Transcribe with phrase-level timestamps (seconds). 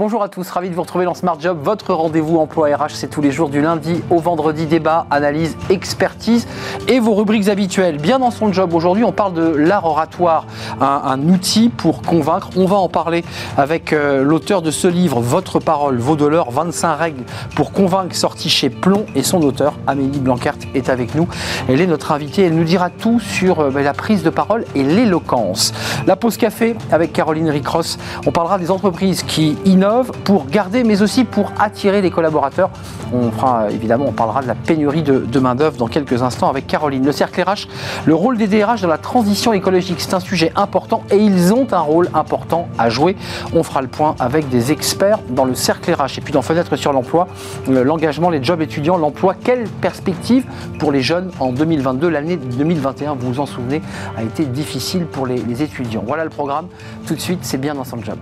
[0.00, 1.58] Bonjour à tous, ravi de vous retrouver dans Smart Job.
[1.62, 4.64] Votre rendez-vous emploi RH, c'est tous les jours du lundi au vendredi.
[4.64, 6.48] Débat, analyse, expertise
[6.88, 7.98] et vos rubriques habituelles.
[7.98, 10.46] Bien dans son job, aujourd'hui, on parle de l'art oratoire,
[10.80, 12.48] un, outil pour convaincre.
[12.56, 13.26] On va en parler
[13.58, 18.16] avec euh, l'auteur de ce livre, Votre parole vaut de l'or, 25 règles pour convaincre,
[18.16, 19.04] sorti chez Plomb.
[19.14, 21.28] Et son auteur, Amélie Blanquert, est avec nous.
[21.68, 22.46] Elle est notre invitée.
[22.46, 25.74] Elle nous dira tout sur euh, ben, la prise de parole et l'éloquence.
[26.06, 27.98] La pause café avec Caroline Ricross.
[28.26, 29.89] On parlera des entreprises qui innovent
[30.24, 32.70] pour garder, mais aussi pour attirer les collaborateurs.
[33.12, 37.04] On fera évidemment, on parlera de la pénurie de, main-d'œuvre dans quelques instants avec Caroline.
[37.04, 37.66] Le cercle RH,
[38.06, 41.66] le rôle des DRH dans la transition écologique, c'est un sujet important et ils ont
[41.72, 43.16] un rôle important à jouer.
[43.54, 46.18] On fera le point avec des experts dans le cercle RH.
[46.18, 47.26] Et puis dans Fenêtre sur l'emploi,
[47.68, 50.44] euh, l'engagement, les jobs étudiants, l'emploi, quelle perspective
[50.78, 53.82] pour les jeunes en 2022 L'année 2021, vous vous en souvenez,
[54.16, 56.04] a été difficile pour les, étudiants.
[56.06, 56.66] Voilà le programme.
[57.06, 58.18] Tout de suite, c'est bien dans son job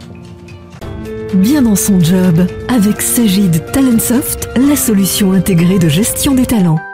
[1.34, 6.88] bien dans son job avec Sagid Talentsoft, la solution intégrée de gestion des talents.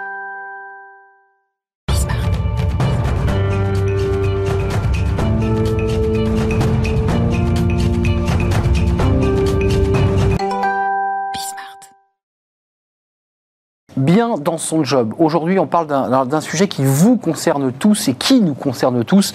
[14.15, 15.12] Dans son job.
[15.19, 19.33] Aujourd'hui, on parle d'un sujet qui vous concerne tous et qui nous concerne tous,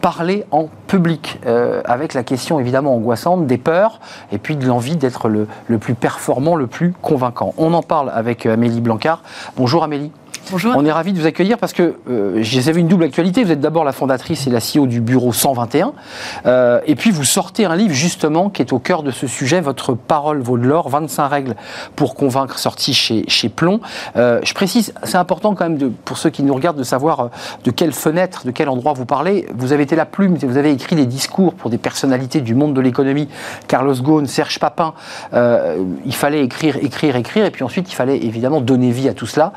[0.00, 3.98] parler en public, euh, avec la question évidemment angoissante des peurs
[4.30, 7.54] et puis de l'envie d'être le, le, plus performant, le plus convaincant.
[7.58, 9.22] On en parle avec euh, Amélie Blancard.
[9.56, 10.12] Bonjour Amélie.
[10.50, 10.74] Bonjour.
[10.76, 13.44] On est ravis de vous accueillir parce que euh, avez une double actualité.
[13.44, 15.92] Vous êtes d'abord la fondatrice et la CEO du bureau 121.
[16.46, 19.60] Euh, et puis vous sortez un livre justement qui est au cœur de ce sujet,
[19.60, 21.54] Votre parole vaut de l'or, 25 règles
[21.94, 23.80] pour convaincre, sorti chez, chez Plomb.
[24.16, 27.28] Euh, je précise, c'est important quand même pour ceux qui nous regardent de savoir euh,
[27.62, 29.46] de quelle fenêtre, de quel endroit vous parlez.
[29.54, 32.74] Vous avez été la plume, vous avez écrit des discours pour des personnalités du monde
[32.74, 33.28] de l'économie.
[33.68, 34.94] Carlos Ghosn, Serge Papin.
[35.32, 37.46] Il fallait écrire, écrire, écrire.
[37.46, 39.52] Et puis ensuite, il fallait évidemment donner vie à tout cela.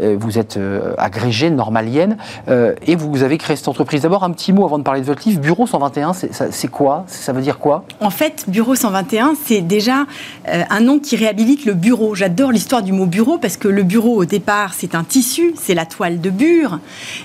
[0.00, 2.16] Euh, vous êtes euh, agrégée normalienne
[2.48, 4.02] euh, et vous avez créé cette entreprise.
[4.02, 5.40] D'abord, un petit mot avant de parler de votre livre.
[5.40, 7.04] Bureau 121, c'est quoi?
[7.06, 7.84] Ça veut dire quoi?
[8.00, 10.06] En fait, Bureau 121, c'est déjà
[10.46, 12.14] un nom qui réhabilite le bureau.
[12.14, 15.74] J'adore l'histoire du mot bureau parce que le bureau, au départ, c'est un tissu, c'est
[15.74, 16.78] la toile de bure.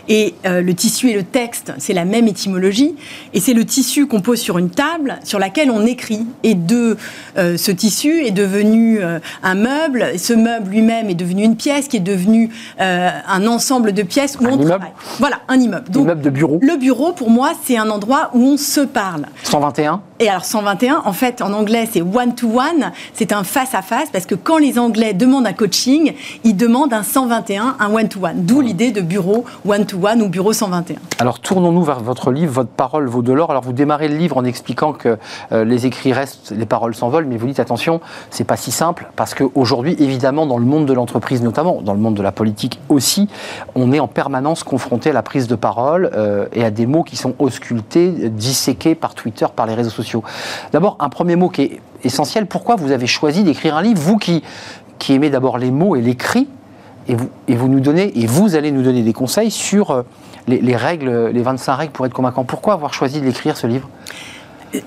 [0.07, 2.95] Et le tissu et le texte, c'est la même étymologie.
[3.33, 6.25] Et c'est le tissu qu'on pose sur une table sur laquelle on écrit.
[6.43, 6.97] Et de
[7.35, 8.99] ce tissu est devenu
[9.43, 10.13] un meuble.
[10.17, 12.49] Ce meuble lui-même est devenu une pièce qui est devenue
[12.79, 14.69] euh, un ensemble de pièces où un on immeuble.
[14.69, 14.91] travaille.
[15.19, 15.89] Voilà, un immeuble.
[15.89, 16.59] Donc, immeuble de bureau.
[16.61, 19.25] Le bureau, pour moi, c'est un endroit où on se parle.
[19.43, 24.35] 121 Et alors 121, en fait, en anglais, c'est one-to-one, c'est un face-à-face, parce que
[24.35, 28.45] quand les Anglais demandent un coaching, ils demandent un 121, un one-to-one.
[28.45, 30.97] D'où l'idée de bureau one-to-one ou bureau 121.
[31.19, 33.51] Alors tournons-nous vers votre livre, Votre parole vaut de l'or.
[33.51, 35.17] Alors vous démarrez le livre en expliquant que
[35.51, 39.09] euh, les écrits restent, les paroles s'envolent, mais vous dites attention, c'est pas si simple,
[39.15, 42.42] parce qu'aujourd'hui, évidemment, dans le monde de l'entreprise notamment, dans le monde de la politique,
[42.89, 43.27] aussi,
[43.75, 47.03] on est en permanence confronté à la prise de parole euh, et à des mots
[47.03, 50.23] qui sont auscultés, disséqués par Twitter, par les réseaux sociaux.
[50.71, 54.17] D'abord, un premier mot qui est essentiel, pourquoi vous avez choisi d'écrire un livre, vous
[54.17, 54.43] qui,
[55.09, 56.47] aimez d'abord les mots et l'écrit,
[57.09, 57.15] et
[57.55, 60.03] vous, nous donnez, et vous allez nous donner des conseils sur euh,
[60.47, 62.45] les, les règles, les 25 règles pour être convaincant.
[62.45, 63.89] Pourquoi avoir choisi d'écrire ce livre?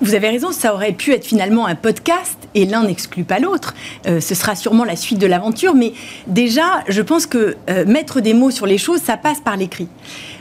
[0.00, 3.74] Vous avez raison, ça aurait pu être finalement un podcast et l'un n'exclut pas l'autre.
[4.06, 5.92] Euh, ce sera sûrement la suite de l'aventure, mais
[6.26, 9.88] déjà, je pense que euh, mettre des mots sur les choses, ça passe par l'écrit.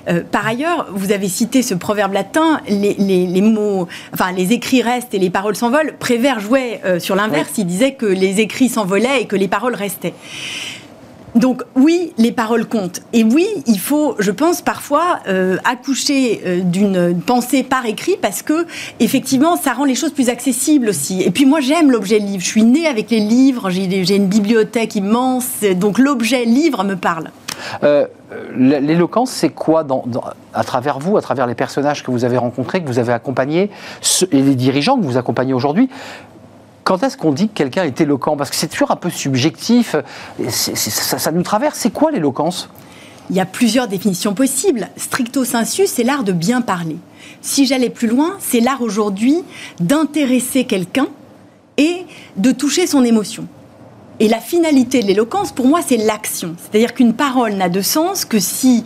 [0.07, 5.13] Euh, par ailleurs, vous avez cité ce proverbe latin, les, mots, enfin les écrits restent
[5.13, 5.95] et les paroles s'envolent.
[5.97, 10.13] Prévert jouait sur l'inverse, il disait que les écrits s'envolaient et que les paroles restaient.
[11.35, 13.01] Donc oui, les paroles comptent.
[13.11, 18.41] Et oui, il faut, je pense, parfois euh, accoucher euh, d'une pensée par écrit parce
[18.41, 18.65] que
[19.01, 21.21] effectivement, ça rend les choses plus accessibles aussi.
[21.23, 22.41] Et puis moi, j'aime l'objet livre.
[22.41, 23.69] Je suis née avec les livres.
[23.69, 25.61] J'ai une bibliothèque immense.
[25.75, 27.31] Donc l'objet livre me parle.
[27.83, 28.07] Euh,
[28.55, 29.85] l'éloquence, c'est quoi
[30.53, 33.69] à travers vous, à travers les personnages que vous avez rencontrés, que vous avez accompagnés,
[34.31, 35.89] et les dirigeants que vous accompagnez aujourd'hui?
[36.85, 39.95] Quand est-ce qu'on dit que quelqu'un est éloquent Parce que c'est toujours un peu subjectif,
[40.47, 41.77] ça, nous traverse.
[41.77, 42.69] C'est quoi l'éloquence
[43.31, 44.87] il y a plusieurs définitions possibles.
[44.97, 46.97] Stricto sensu, c'est l'art de bien parler.
[47.41, 49.43] Si j'allais plus loin, c'est l'art aujourd'hui
[49.79, 51.07] d'intéresser quelqu'un
[51.77, 52.05] et
[52.37, 53.47] de toucher son émotion.
[54.21, 56.55] Et la finalité de l'éloquence, pour moi, c'est l'action.
[56.57, 58.85] C'est-à-dire qu'une parole n'a de sens que si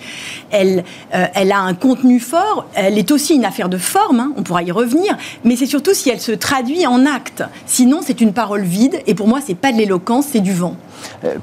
[0.49, 0.83] elle,
[1.13, 2.65] euh, elle a un contenu fort.
[2.73, 5.93] Elle est aussi une affaire de forme, hein, on pourra y revenir, mais c'est surtout
[5.93, 7.43] si elle se traduit en acte.
[7.67, 10.75] Sinon, c'est une parole vide, et pour moi, c'est pas de l'éloquence, c'est du vent.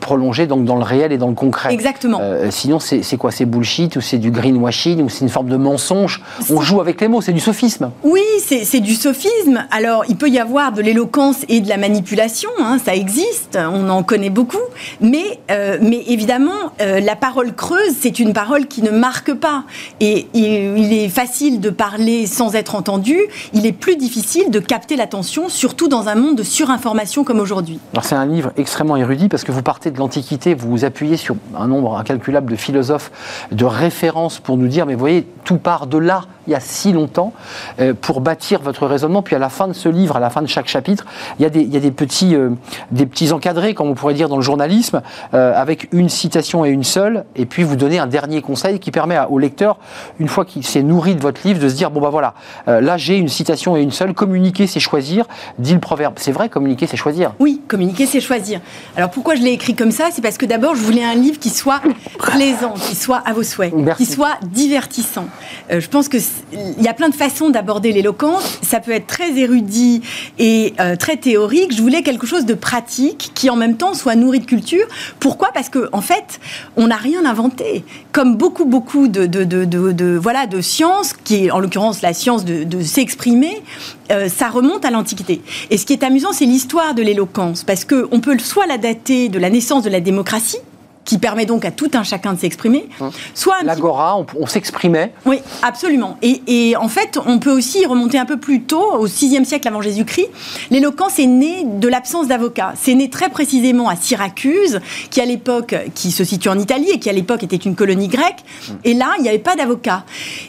[0.00, 1.72] prolonger donc dans le réel et dans le concret.
[1.72, 2.20] Exactement.
[2.50, 3.30] sinon, c'est quoi?
[3.30, 6.22] C'est bullshit ou c'est du greenwashing ou c'est une forme de mensonge?
[6.50, 7.90] On joue avec les mots, c'est du sophisme.
[8.02, 9.64] Oui, c'est du sophisme.
[9.70, 13.75] Alors, il peut y avoir de l'éloquence et de la manipulation, hein, ça existe, on
[13.88, 14.58] en connaît beaucoup,
[15.00, 19.64] mais, mais évidemment, la parole creuse, c'est une parole qui ne marque pas.
[20.00, 23.18] Et, il est facile de parler sans être entendu,
[23.52, 27.78] il est plus difficile de capter l'attention, surtout dans un monde de surinformation comme aujourd'hui.
[27.92, 31.16] Alors c'est un livre extrêmement érudit parce que vous partez de l'Antiquité, vous vous appuyez
[31.16, 33.10] sur un nombre incalculable de philosophes,
[33.52, 36.60] de références pour nous dire, mais vous voyez, tout part de là, il y a
[36.60, 37.32] si longtemps,
[37.80, 39.22] euh, pour bâtir votre raisonnement.
[39.22, 41.04] Puis à la fin de ce livre, à la fin de chaque chapitre,
[41.38, 42.50] il y a des, il y a des petits, euh,
[42.90, 45.02] des petits encadrés, comme on pourrait dire dans le journalisme,
[45.34, 48.90] euh, avec une citation et une seule, et puis vous donnez un dernier conseil qui
[48.90, 49.78] permet au lecteur,
[50.18, 52.34] une fois qu'il s'est nourri de votre livre, de se dire bon bah voilà,
[52.66, 54.14] là j'ai une citation et une seule.
[54.14, 55.26] Communiquer, c'est choisir,
[55.58, 56.14] dit le proverbe.
[56.16, 57.34] C'est vrai, communiquer, c'est choisir.
[57.38, 58.60] Oui, communiquer, c'est choisir.
[58.96, 60.08] Alors pourquoi je l'ai écrit comme ça?
[60.12, 61.80] C'est parce que d'abord, je voulais un livre qui soit
[62.18, 65.26] plaisant, qui soit à vos souhaits, qui soit divertissant.
[65.70, 66.18] je pense que
[66.52, 68.58] il y a plein de façons d'aborder l'éloquence.
[68.62, 70.02] Ça peut être très érudit
[70.38, 71.74] et euh, très théorique.
[71.74, 74.86] Je voulais quelque chose de pratique qui, en même temps, soit nourri de culture.
[75.20, 75.50] Pourquoi?
[75.52, 76.40] Parce qu'en en fait,
[76.76, 77.84] on n'a rien inventé.
[78.12, 82.44] Comme beaucoup, beaucoup de, de, de, voilà, de sciences, qui est en l'occurrence la science
[82.44, 83.62] de, s'exprimer,
[84.10, 85.42] euh, ça remonte à l'Antiquité.
[85.70, 87.64] Et ce qui est amusant, c'est l'histoire de l'éloquence.
[87.64, 90.58] Parce qu'on peut soit la dater de la naissance de la démocratie,
[91.06, 92.86] qui permet donc à tout un chacun de s'exprimer.
[93.00, 93.10] Hum.
[93.32, 95.12] Soit l'agora, on, s'exprimait.
[95.24, 96.18] Oui, absolument.
[96.20, 99.80] Et, en fait, on peut aussi remonter un peu plus tôt, au VIe siècle avant
[99.80, 100.28] Jésus-Christ.
[100.70, 102.74] L'éloquence est née de l'absence d'avocats.
[102.76, 104.80] C'est né très précisément à Syracuse,
[105.10, 108.08] qui à l'époque, qui se situe en Italie et qui à l'époque était une colonie
[108.08, 108.44] grecque.
[108.68, 108.76] Hum.
[108.84, 110.04] Et là, il n'y avait pas d'avocats.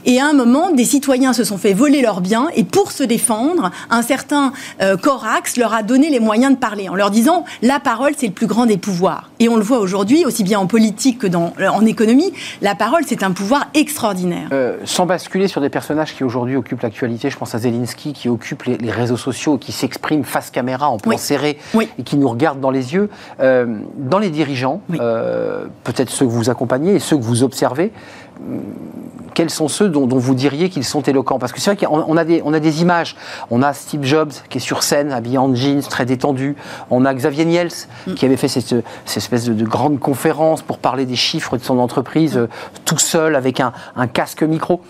[0.06, 3.04] Et à un moment, des citoyens se sont fait voler leurs biens et pour se
[3.04, 4.51] défendre, un certain
[4.81, 8.27] euh, Corax leur a donné les moyens de parler en leur disant la parole, c'est
[8.27, 9.30] le plus grand des pouvoirs.
[9.39, 13.02] Et on le voit aujourd'hui aussi bien en politique que dans, en économie, la parole,
[13.06, 14.48] c'est un pouvoir extraordinaire.
[14.54, 18.30] Euh, sans basculer sur des personnages qui aujourd'hui occupent l'actualité, je pense à Zelensky qui
[18.30, 21.58] occupe les, réseaux sociaux, qui s'exprime face caméra en point serré
[22.00, 23.10] et qui nous regarde dans les yeux.
[23.42, 27.92] Euh, dans les dirigeants, euh, peut-être ceux que vous accompagnez et ceux que vous observez,
[29.34, 31.38] quels sont ceux dont, vous diriez qu'ils sont éloquents?
[31.38, 33.16] Parce que c'est vrai qu'on a des, on a des images.
[33.51, 36.56] On a Steve Jobs qui est sur scène, habillé en jeans, très détendu.
[36.89, 37.69] On a Xavier Niels
[38.07, 38.16] mm.
[38.16, 38.74] qui avait fait cette,
[39.16, 42.50] espèce de, grande conférence pour parler des chiffres de son entreprise, euh,
[42.84, 44.81] tout seul avec un, un casque micro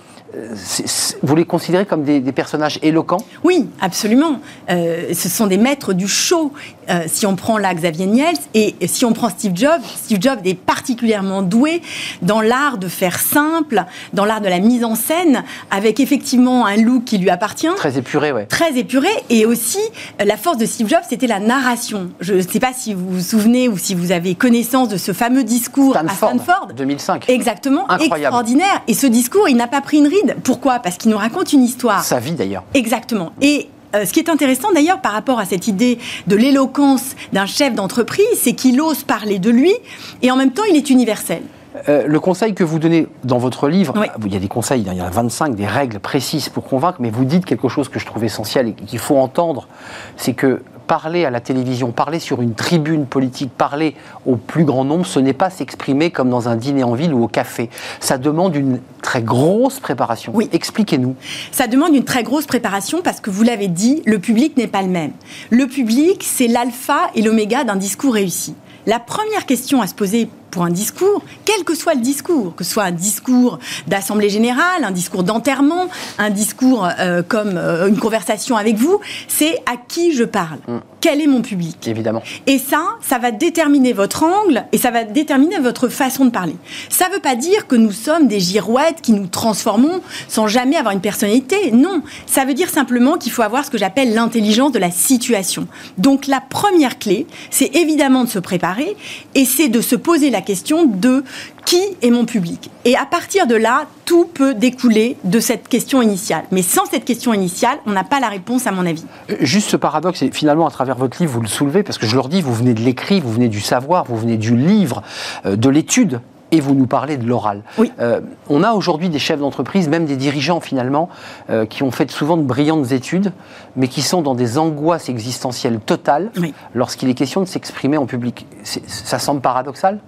[1.24, 3.24] vous les considérez comme des, personnages éloquents?
[3.44, 4.40] Oui, absolument.
[4.70, 6.52] Euh, ce sont des maîtres du show.
[6.90, 10.40] Euh, si on prend là Xavier Niels et si on prend Steve Jobs, Steve Jobs
[10.46, 11.82] est particulièrement doué
[12.22, 16.78] dans l'art de faire simple, dans l'art de la mise en scène, avec effectivement un
[16.78, 17.68] look qui lui appartient.
[17.76, 18.46] Très épuré, ouais.
[18.46, 19.10] Très épuré.
[19.30, 19.80] Et aussi,
[20.22, 22.10] euh, la force de Steve Jobs, c'était la narration.
[22.20, 25.14] Je ne sais pas si vous vous souvenez ou si vous avez connaissance de ce
[25.14, 26.70] fameux discours à Stanford.
[26.76, 27.30] 2005.
[27.30, 27.90] Exactement.
[27.90, 28.16] Incroyable.
[28.18, 28.82] Extraordinaire.
[28.88, 30.80] Et ce discours, il n'a pas pris une ride pourquoi?
[30.80, 32.04] Parce qu'il nous raconte une histoire.
[32.04, 32.64] Sa vie d'ailleurs.
[32.74, 33.32] Exactement.
[33.42, 35.98] Et euh, ce qui est intéressant d'ailleurs par rapport à cette idée
[36.28, 39.74] de l'éloquence d'un chef d'entreprise, c'est qu'il ose parler de lui
[40.22, 41.42] et en même temps il est universel.
[41.90, 43.94] Euh, le conseil que vous donnez dans votre livre,
[44.26, 46.98] il y a des conseils, il y en a 25, des règles précises pour convaincre,
[47.00, 49.68] mais vous dites quelque chose que je trouve essentiel et qu'il faut entendre,
[50.16, 53.96] c'est que parler à la télévision, parler sur une tribune politique, parler
[54.26, 57.24] au plus grand nombre, ce n'est pas s'exprimer comme dans un dîner en ville ou
[57.24, 57.70] au café.
[58.00, 60.32] Ça demande une très grosse préparation.
[60.34, 60.50] Oui.
[60.52, 61.16] Expliquez-nous.
[61.52, 64.82] Ça demande une très grosse préparation parce que vous l'avez dit, le public n'est pas
[64.82, 65.12] le même.
[65.50, 68.56] Le public, c'est l'alpha et l'oméga d'un discours réussi.
[68.86, 72.64] La première question à se poser pour un discours, quel que soit le discours, que
[72.64, 75.88] ce soit un discours d'assemblée générale, un discours d'enterrement,
[76.18, 80.60] un discours euh, comme euh, une conversation avec vous, c'est à qui je parle.
[80.68, 80.78] Mm.
[81.00, 81.88] Quel est mon public?
[81.88, 82.24] Évidemment.
[82.48, 86.56] Et ça, ça va déterminer votre angle et ça va déterminer votre façon de parler.
[86.90, 90.76] Ça ne veut pas dire que nous sommes des girouettes qui nous transformons sans jamais
[90.76, 91.72] avoir une personnalité.
[91.72, 95.68] Non, ça veut dire simplement qu'il faut avoir ce que j'appelle l'intelligence de la situation.
[95.98, 98.98] Donc la première clé, c'est évidemment de se préparer
[99.36, 101.24] et c'est de se poser la question de
[101.66, 106.02] qui est mon public Et à partir de là, tout peut découler de cette question
[106.02, 106.46] initiale.
[106.52, 109.04] Mais sans cette question initiale, on n'a pas la réponse, à mon avis.
[109.42, 112.16] Juste ce paradoxe, et finalement, à travers votre livre, vous le soulevez, parce que je
[112.16, 115.04] leur dis, vous venez de l'écrit, vous venez du savoir, vous venez du livre,
[115.46, 117.62] euh, de l'étude et vous nous parlez de l'oral.
[117.78, 117.92] Oui.
[118.00, 121.10] Euh, on a aujourd'hui des chefs d'entreprise, même des dirigeants finalement,
[121.50, 123.32] euh, qui ont fait souvent de brillantes études,
[123.76, 126.32] mais qui sont dans des angoisses existentielles totales
[126.74, 128.46] lorsqu'il est question de s'exprimer en public.
[128.64, 130.00] Ça semble paradoxal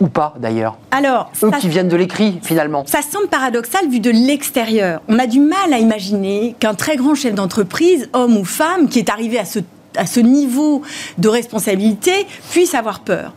[0.00, 0.78] Ou pas d'ailleurs?
[0.90, 2.84] Alors, eux qui viennent de l'écrit finalement.
[2.86, 5.00] Ça semble paradoxal vu de l'extérieur.
[5.08, 8.98] On a du mal à imaginer qu'un très grand chef d'entreprise, homme ou femme, qui
[8.98, 9.60] est arrivé à ce
[9.98, 10.82] à ce niveau
[11.18, 13.32] de responsabilité puisse avoir peur.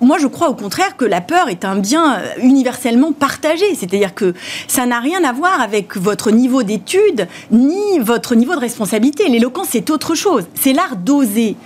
[0.00, 3.74] Moi, je crois au contraire que la peur est un bien universellement partagé.
[3.74, 4.34] C'est-à-dire que
[4.68, 9.28] ça n'a rien à voir avec votre niveau d'études ni votre niveau de responsabilité.
[9.28, 10.44] L'éloquence, c'est autre chose.
[10.54, 11.56] C'est l'art d'oser.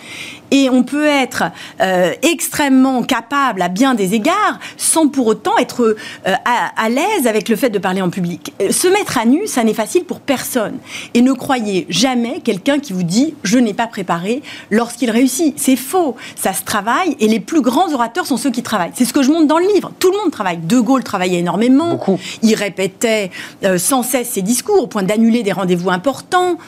[0.50, 1.44] Et on peut être
[1.80, 6.34] euh, extrêmement capable à bien des égards sans pour autant être euh,
[6.76, 8.52] à, l'aise avec le fait de parler en public.
[8.60, 10.78] Euh, se mettre à nu, ça n'est facile pour personne.
[11.14, 15.58] Et ne croyez jamais quelqu'un qui vous dit je n'ai pas préparé lorsqu'il réussit.
[15.58, 16.16] C'est faux.
[16.36, 18.92] Ça se travaille et les plus grands orateurs sont ceux qui travaillent.
[18.94, 19.92] C'est ce que je montre dans le livre.
[19.98, 20.58] Tout le monde travaille.
[20.58, 21.90] De Gaulle travaillait énormément.
[21.90, 22.18] Beaucoup.
[22.42, 23.30] Il répétait
[23.78, 26.58] sans cesse ses discours au point d'annuler des rendez-vous importants.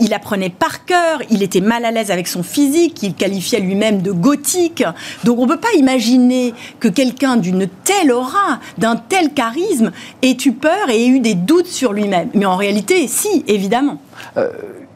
[0.00, 1.20] il apprenait par cœur.
[1.30, 3.02] Il était mal à l'aise avec son physique.
[3.02, 4.82] Il qualifiait lui-même de gothique.
[5.24, 10.36] Donc on ne peut pas imaginer que quelqu'un d'une telle aura, d'un tel charisme, ait
[10.46, 12.30] eu peur et ait eu des doutes sur lui-même.
[12.34, 14.00] Mais en réalité, si, évidemment.
[14.38, 14.48] Euh,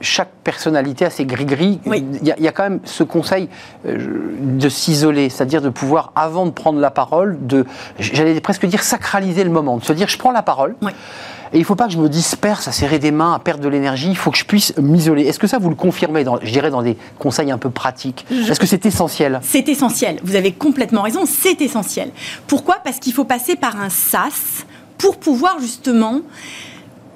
[0.05, 1.81] chaque personnalité a ses gris-gris.
[1.87, 3.49] Il, y a quand même ce conseil
[3.87, 3.99] euh,
[4.41, 7.65] de s'isoler, c'est-à-dire de pouvoir, avant de prendre la parole, de,
[7.99, 10.77] j'allais presque dire sacraliser le moment, de se dire je prends la parole.
[11.53, 13.63] Et il ne faut pas que je me disperse à serrer des mains, à perdre
[13.63, 14.09] de l'énergie.
[14.09, 15.23] Il faut que je puisse m'isoler.
[15.23, 18.27] Est-ce que ça, vous le confirmez, dans, je dirais, dans des conseils un peu pratiques?
[18.31, 19.41] Est-ce que c'est essentiel?
[19.43, 20.19] C'est essentiel.
[20.25, 21.27] Vous avez complètement raison.
[21.27, 22.11] C'est essentiel.
[22.49, 22.79] Pourquoi?
[22.83, 24.67] Parce qu'il faut passer par un sas
[24.99, 26.23] pour pouvoir justement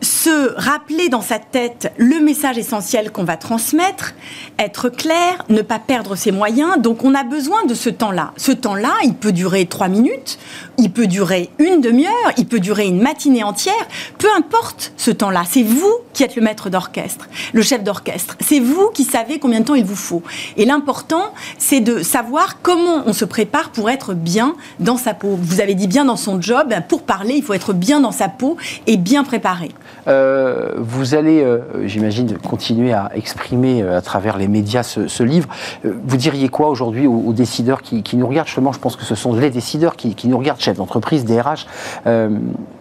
[0.00, 4.14] se rappeler dans sa tête le message essentiel qu'on va transmettre,
[4.58, 6.78] être clair, ne pas perdre ses moyens.
[6.78, 8.32] Donc on a besoin de ce temps-là.
[8.36, 10.38] Ce temps-là, il peut durer trois minutes,
[10.78, 13.74] il peut durer une demi-heure, il peut durer une matinée entière.
[14.18, 18.36] Peu importe ce temps-là, c'est vous qui êtes le maître d'orchestre, le chef d'orchestre.
[18.40, 20.22] C'est vous qui savez combien de temps il vous faut.
[20.56, 25.38] Et l'important, c'est de savoir comment on se prépare pour être bien dans sa peau.
[25.40, 28.28] Vous avez dit bien dans son job, pour parler, il faut être bien dans sa
[28.28, 29.70] peau et bien préparé.
[30.06, 35.48] Euh, vous allez, euh, j'imagine, continuer à exprimer euh, à travers les médias ce, livre.
[35.84, 38.48] vous diriez quoi aujourd'hui aux, décideurs qui, nous regardent?
[38.48, 41.66] Je pense que ce sont les décideurs qui, nous regardent, chefs d'entreprise, DRH.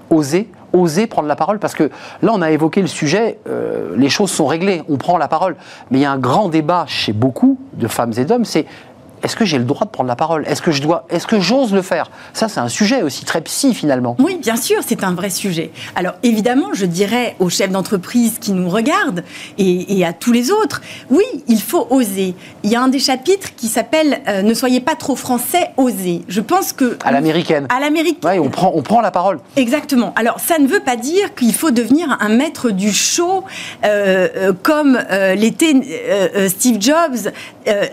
[0.09, 1.89] oser oser prendre la parole Parce que
[2.21, 3.39] là, on a évoqué le sujet,
[3.95, 5.55] les choses sont réglées, on prend la parole.
[5.91, 8.65] Mais il y a un grand débat chez beaucoup de femmes et d'hommes, c'est
[9.23, 10.45] est-ce que j'ai le droit de prendre la parole?
[10.47, 12.09] Est-ce que je dois Est-ce que j'ose le faire?
[12.33, 14.15] Ça, c'est un sujet aussi très psy finalement.
[14.19, 15.71] Oui, bien sûr, c'est un vrai sujet.
[15.95, 19.23] Alors évidemment, je dirais aux chefs d'entreprise qui nous regardent
[19.57, 22.35] et, à tous les autres, oui, il faut oser.
[22.63, 26.21] Il y a un des chapitres qui s'appelle euh, Ne soyez pas trop français, osez.
[26.27, 27.67] Je pense que à l'américaine.
[27.69, 28.31] À l'américaine.
[28.31, 29.39] Oui, on prend, on prend la parole.
[29.55, 30.13] Exactement.
[30.15, 33.43] Alors ça ne veut pas dire qu'il faut devenir un maître du show
[33.83, 34.99] euh, euh, comme
[35.35, 35.73] l'était
[36.47, 37.31] Steve Jobs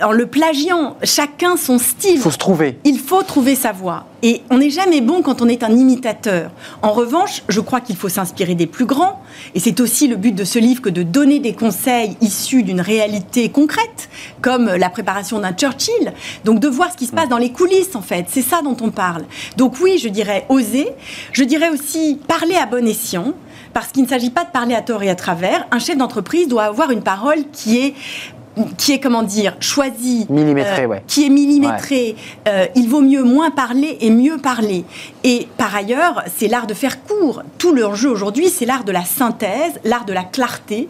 [0.02, 2.16] en le plagiant chacun son style.
[2.16, 2.78] Il faut se trouver.
[2.85, 4.06] Il faut trouver sa voix.
[4.23, 6.50] Et on n'est jamais bon quand on est un imitateur.
[6.83, 9.21] En revanche, je crois qu'il faut s'inspirer des plus grands.
[9.54, 12.80] Et c'est aussi le but de ce livre que de donner des conseils issus d'une
[12.80, 14.09] réalité concrète,
[14.40, 16.12] comme la préparation d'un Churchill.
[16.44, 18.26] Donc de voir ce qui se passe dans les coulisses, en fait.
[18.28, 19.25] C'est ça dont on parle.
[19.56, 20.88] Donc oui, je dirais oser.
[21.33, 23.35] Je dirais aussi parler à bon escient
[23.75, 25.66] parce qu'il ne s'agit pas de parler à tort et à travers.
[25.71, 27.94] Un chef d'entreprise doit avoir une parole qui est
[28.78, 32.16] qui est comment dire choisi, millimétré, euh, qui est millimétré.
[32.49, 34.84] Euh, il vaut mieux moins parler et mieux parler.
[35.25, 37.42] Et par ailleurs, c'est l'art de faire court.
[37.58, 40.88] Tout l'enjeu aujourd'hui, c'est l'art de la synthèse, l'art de la clarté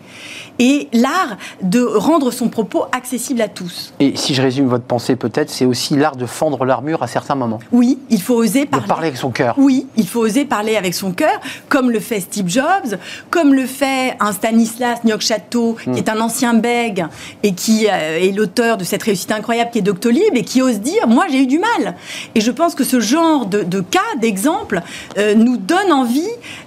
[0.58, 3.92] et l'art de rendre son propos accessible à tous.
[4.00, 7.34] Et si je résume votre pensée, peut-être, c'est aussi l'art de fendre l'armure à certains
[7.34, 7.60] moments.
[7.72, 8.84] Oui, il faut oser parler.
[8.84, 9.54] De parler avec son cœur.
[9.58, 12.98] Oui, il faut oser parler avec son cœur, comme le fait Steve Jobs,
[13.30, 15.96] comme le fait un Stanislas Nyok-Chateau, qui hmm.
[15.96, 17.06] est un ancien bègue
[17.42, 20.80] et qui euh, est l'auteur de cette réussite incroyable qui est Doctolib et qui ose
[20.80, 21.96] dire Moi, j'ai eu du mal.
[22.34, 24.82] Et je pense que ce genre de, cas, d'exemple,
[25.18, 26.22] euh, nous donne envie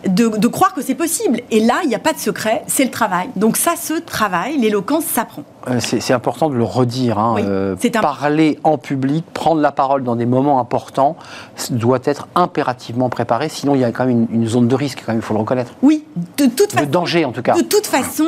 [0.08, 1.41] de, de croire que c'est possible.
[1.51, 3.29] Et là, il n'y a pas de secret, c'est le travail.
[3.36, 5.43] Donc, ça, ce travail, l'éloquence s'apprend.
[5.69, 7.19] Euh, c'est important de le redire.
[7.19, 7.75] Hein.
[8.01, 11.15] Parler en public, prendre la parole dans des moments importants,
[11.71, 13.50] doit être impérativement préparé.
[13.50, 15.39] Sinon, il y a quand même une, zone de risque, quand même, il faut le
[15.39, 15.74] reconnaître.
[15.81, 16.05] Oui,
[16.38, 16.86] de toute façon.
[16.89, 17.55] danger, en tout cas.
[17.55, 18.25] De toute façon,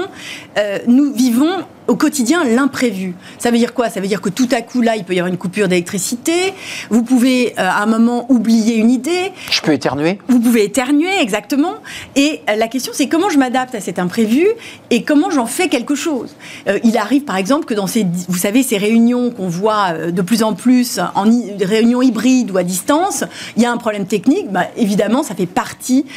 [0.88, 3.16] nous vivons au quotidien l'imprévu.
[3.40, 3.90] Ça veut dire quoi?
[3.90, 6.54] Ça veut dire que tout à coup, là, il peut y avoir une coupure d'électricité.
[6.90, 9.32] Vous pouvez, euh, à un moment, oublier une idée.
[9.50, 11.76] Je peux éternuer Vous pouvez éternuer, exactement.
[12.16, 14.48] Et euh, la question, c'est comment je m'adapte à cet imprévu
[14.92, 16.36] et comment j'en fais quelque chose?
[16.68, 20.22] Euh, il arrive, par exemple, que dans ces, vous savez, ces réunions qu'on voit de
[20.24, 21.26] plus en plus en
[21.62, 23.24] réunions hybrides ou à distance,
[23.56, 24.52] il y a un problème technique.
[24.52, 26.08] Bah, évidemment, ça fait partie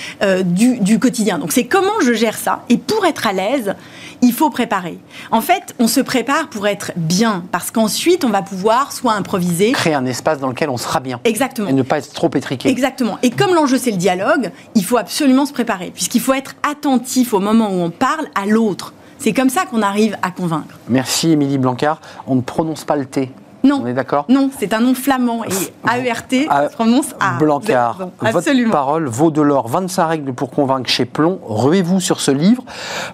[0.46, 1.38] du, du quotidien.
[1.38, 2.64] Donc, c'est comment je gère ça.
[2.70, 3.74] Et pour être à l'aise,
[4.22, 4.96] il faut préparer.
[5.30, 9.72] En fait, on se prépare pour être bien, parce qu'ensuite, on va pouvoir soit improviser.
[9.72, 11.20] Créer un espace dans lequel on sera bien.
[11.24, 11.68] Exactement.
[11.68, 12.70] Et ne pas être trop étriqué.
[12.70, 13.18] Exactement.
[13.22, 17.34] Et comme l'enjeu, c'est le dialogue, il faut absolument se préparer, puisqu'il faut être attentif
[17.34, 18.94] au moment où on parle à l'autre.
[19.22, 20.80] C'est comme ça qu'on arrive à convaincre.
[20.88, 22.00] Merci Émilie Blancard.
[22.26, 23.30] On ne prononce pas le T.
[23.64, 23.80] Non.
[23.82, 25.48] On est d'accord Non, c'est un nom flamand et
[25.88, 27.38] AERT se prononce A.
[27.38, 29.68] Blancard, votre parole vaut de l'or.
[29.68, 31.38] 25 règles pour convaincre chez Plomb.
[31.44, 32.64] Ruez-vous sur ce livre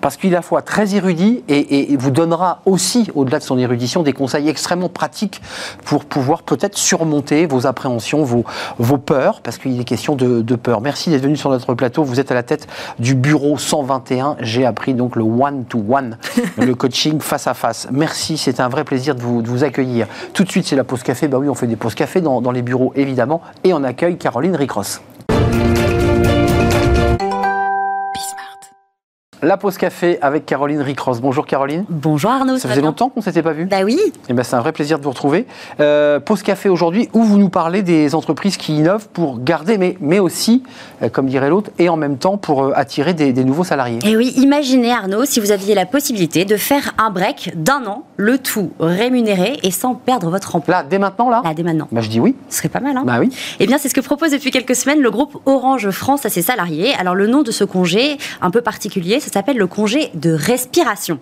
[0.01, 3.45] parce qu'il est à la fois très érudit et, et vous donnera aussi, au-delà de
[3.45, 5.41] son érudition, des conseils extrêmement pratiques
[5.85, 8.45] pour pouvoir peut-être surmonter vos appréhensions, vos,
[8.79, 10.81] vos peurs, parce qu'il est question de, de peur.
[10.81, 12.05] Merci d'être venu sur notre plateau.
[12.05, 12.67] Vous êtes à la tête
[12.99, 14.37] du bureau 121.
[14.41, 16.19] J'ai appris donc le one-to-one,
[16.57, 17.89] le coaching face à face.
[17.91, 20.07] Merci, c'est un vrai plaisir de vous, de vous accueillir.
[20.39, 21.27] Tout de suite, c'est la pause café.
[21.27, 23.43] Bah oui, on fait des pauses café dans, les bureaux, évidemment.
[23.65, 25.01] Et on accueille Caroline Ricross.
[29.41, 31.21] La pause café avec Caroline Ricross.
[31.21, 31.85] Bonjour Caroline.
[31.89, 32.59] Bonjour Arnaud.
[32.59, 33.97] Ça faisait longtemps qu'on ne s'était pas vu Bah oui.
[34.29, 35.47] Eh ben, c'est un vrai plaisir de vous retrouver.
[35.79, 39.97] Euh, pause café aujourd'hui où vous nous parlez des entreprises qui innovent pour garder, mais,
[40.01, 40.65] mais aussi,
[41.05, 44.01] euh, comme dirait l'autre, et en même temps pour euh, attirer des, des nouveaux salariés.
[44.05, 48.07] Et oui, imaginez Arnaud si vous aviez la possibilité de faire un break d'un an,
[48.17, 50.79] le tout rémunéré et sans perdre votre emploi.
[50.79, 51.87] Là, dès maintenant, là Là, dès maintenant.
[51.93, 52.35] bah, Je dis oui.
[52.49, 53.31] Ce serait pas mal, hein Bah oui.
[53.61, 56.43] Eh bien, c'est ce que propose depuis quelques semaines le groupe Orange France à ses
[56.43, 56.93] salariés.
[56.99, 61.19] Alors, le nom de ce congé, un peu particulier, ça s'appelle le congé de respiration.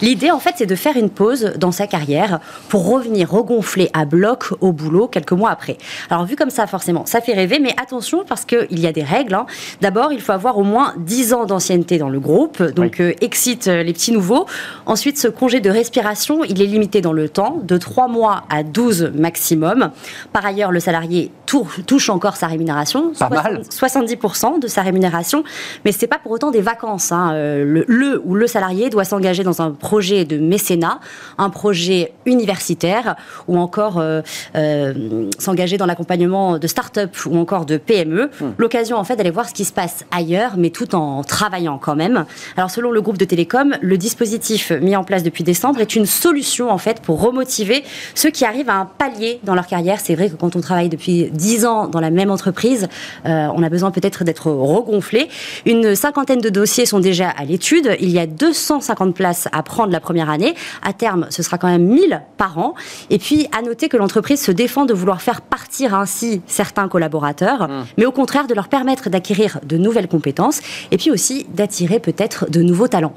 [0.00, 2.40] L'idée, en fait, c'est de faire une pause dans sa carrière
[2.70, 5.76] pour revenir regonfler à bloc au boulot quelques mois après.
[6.08, 9.02] Alors, vu comme ça, forcément, ça fait rêver, mais attention parce qu'il y a des
[9.02, 9.34] règles.
[9.34, 9.44] hein.
[9.82, 13.68] D'abord, il faut avoir au moins 10 ans d'ancienneté dans le groupe, donc euh, excite
[13.68, 14.46] euh, les petits nouveaux.
[14.86, 18.62] Ensuite, ce congé de respiration, il est limité dans le temps, de 3 mois à
[18.62, 19.90] 12 maximum.
[20.32, 23.62] Par ailleurs, le salarié tou- touche encore sa rémunération, Pas mal.
[23.70, 25.44] 70% de sa rémunération,
[25.84, 27.12] mais c'est pas pour autant des vacances.
[27.12, 27.32] hein.
[27.38, 31.00] Euh, Le, le ou le salarié doit s'engager dans un projet de mécénat,
[31.38, 33.16] un projet universitaire,
[33.46, 34.22] ou encore euh,
[34.56, 38.30] euh, s'engager dans l'accompagnement de start-up ou encore de PME.
[38.58, 41.96] L'occasion en fait d'aller voir ce qui se passe ailleurs, mais tout en travaillant quand
[41.96, 42.24] même.
[42.56, 46.06] Alors selon le groupe de Télécom, le dispositif mis en place depuis décembre est une
[46.06, 50.00] solution en fait pour remotiver ceux qui arrivent à un palier dans leur carrière.
[50.00, 52.88] C'est vrai que quand on travaille depuis 10 ans dans la même entreprise,
[53.26, 55.28] euh, on a besoin peut-être d'être regonflé.
[55.66, 57.96] Une cinquantaine de dossiers sont déjà à l'étude.
[58.00, 60.54] Il y a 250 places à prendre la première année.
[60.82, 62.74] À terme, ce sera quand même 1000 par an.
[63.10, 67.68] Et puis, à noter que l'entreprise se défend de vouloir faire partir ainsi certains collaborateurs,
[67.96, 70.60] mais au contraire de leur permettre d'acquérir de nouvelles compétences
[70.90, 73.14] et puis aussi d'attirer peut-être de nouveaux talents.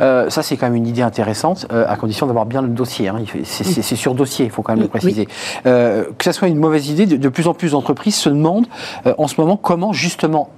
[0.00, 3.08] Euh, ça, c'est quand même une idée intéressante, euh, à condition d'avoir bien le dossier.
[3.08, 3.16] hein.
[3.44, 4.90] C'est sur dossier, il faut quand même le Oui.
[5.00, 5.28] préciser.
[5.66, 8.66] Euh, que ça soit une mauvaise idée, de, de plus en plus d'entreprises se demandent
[9.18, 10.50] en ce moment comment justement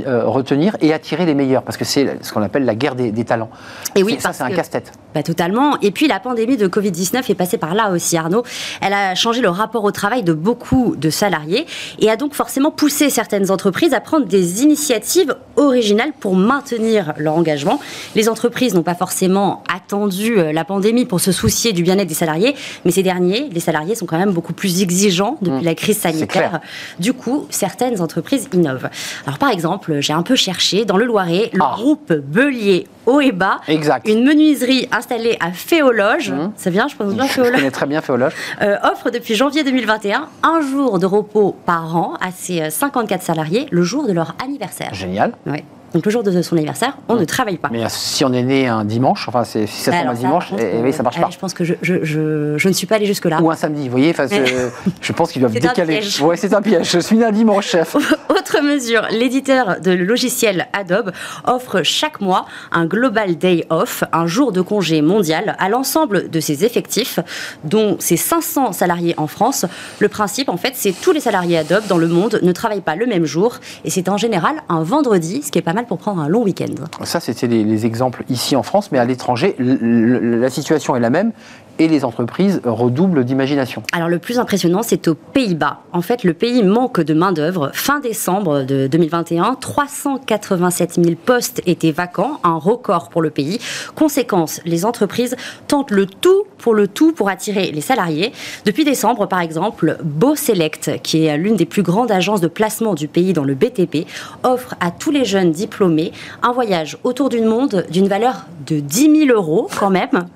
[0.00, 3.24] retenir et attirer les meilleurs, parce que c'est ce qu'on appelle la guerre des, des
[3.24, 3.50] talents.
[3.94, 4.92] Et oui, ça, c'est un casse-tête.
[5.14, 5.76] Bah, totalement.
[5.82, 8.44] Et puis la pandémie de Covid-19 est passée par là aussi, Arnaud.
[8.80, 11.66] Elle a changé le rapport au travail de beaucoup de salariés
[11.98, 17.34] et a donc forcément poussé certaines entreprises à prendre des initiatives originales pour maintenir leur
[17.34, 17.80] engagement.
[18.14, 22.14] Les entreprises n'ont pas forcément attendu euh, la pandémie pour se soucier du bien-être des
[22.14, 25.64] salariés, mais ces derniers, les salariés, sont quand même beaucoup plus exigeants depuis Mmh.
[25.64, 26.60] la crise sanitaire.
[26.98, 28.88] Du coup, certaines entreprises innovent.
[29.26, 31.74] Alors par exemple, j'ai un peu cherché dans le Loiret, le Ah.
[31.76, 34.06] groupe Belier Haut et Bas Exact.
[34.08, 37.28] une menuiserie installée à Féologe, c'est bien, je pense bien Mmh.
[37.28, 38.32] Je Féologe, connais très bien Féologe.
[38.62, 43.22] euh, offre depuis janvier 2021 un jour de repos par an à ses euh, 54
[43.22, 44.94] salariés le jour de leur anniversaire.
[44.94, 45.32] Génial.
[45.46, 45.64] Ouais.
[45.94, 47.68] Donc le jour de son anniversaire, on ne travaille pas.
[47.72, 50.50] Mais euh, si on est né un dimanche, enfin, c'est- si ça tombe un dimanche,
[50.50, 51.28] par contre, eh, oui, ça marche pas.
[51.30, 53.40] Je pense que je, je, je, je ne suis pas allée jusque-là.
[53.42, 54.14] Ou un samedi, vous voyez,
[55.00, 56.00] je pense qu'ils doivent décaler.
[56.22, 56.90] Ouais, c'est un piège.
[56.90, 57.96] Je suis né un dimanche, chef.
[58.28, 61.12] Autre mesure, l'éditeur de logiciel Adobe
[61.46, 66.40] offre chaque mois un Global Day Off, un jour de congé mondial à l'ensemble de
[66.40, 67.18] ses effectifs,
[67.64, 69.66] dont ses 500 salariés en France.
[69.98, 72.96] Le principe, en fait, c'est tous les salariés Adobe dans le monde ne travaillent pas
[72.96, 75.98] le même jour et c'est en général un vendredi, ce qui est pas mal pour
[75.98, 76.66] prendre un long week-end.
[77.04, 81.10] Ça, c'était les, les exemples ici en France, mais à l'étranger, la situation est la
[81.10, 81.32] même
[81.80, 83.82] et les entreprises redoublent d'imagination.
[83.92, 85.80] Alors le plus impressionnant, c'est aux Pays-Bas.
[85.92, 87.70] En fait, le pays manque de main-d'œuvre.
[87.72, 93.58] Fin décembre de 2021, 387 000 postes étaient vacants, un record pour le pays.
[93.94, 95.36] Conséquence, les entreprises
[95.68, 98.32] tentent le tout pour le tout pour attirer les salariés.
[98.66, 102.92] Depuis décembre, par exemple, Beau Select, qui est l'une des plus grandes agences de placement
[102.92, 104.06] du pays dans le BTP,
[104.42, 106.12] offre à tous les jeunes diplômés
[106.42, 110.26] un voyage autour du monde d'une valeur de 10 000 euros quand même.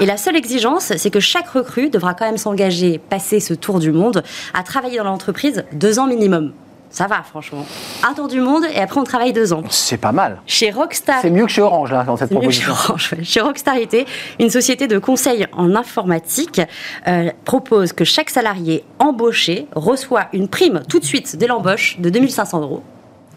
[0.00, 3.78] Et la seule exigence, c'est que chaque recrue devra quand même s'engager, passer ce tour
[3.78, 4.22] du monde,
[4.54, 6.52] à travailler dans l'entreprise deux ans minimum.
[6.90, 7.64] Ça va, franchement.
[8.02, 9.62] Un tour du monde et après on travaille deux ans.
[9.70, 10.40] C'est pas mal.
[10.46, 11.20] Chez Rockstar.
[11.22, 12.90] C'est mieux que chez Orange, là, dans cette mieux que chez proposition.
[12.90, 13.24] Orange, ouais.
[13.24, 14.06] Chez Rockstarité,
[14.40, 16.60] une société de conseil en informatique
[17.06, 22.10] euh, propose que chaque salarié embauché reçoit une prime tout de suite dès l'embauche de
[22.10, 22.82] 2500 euros.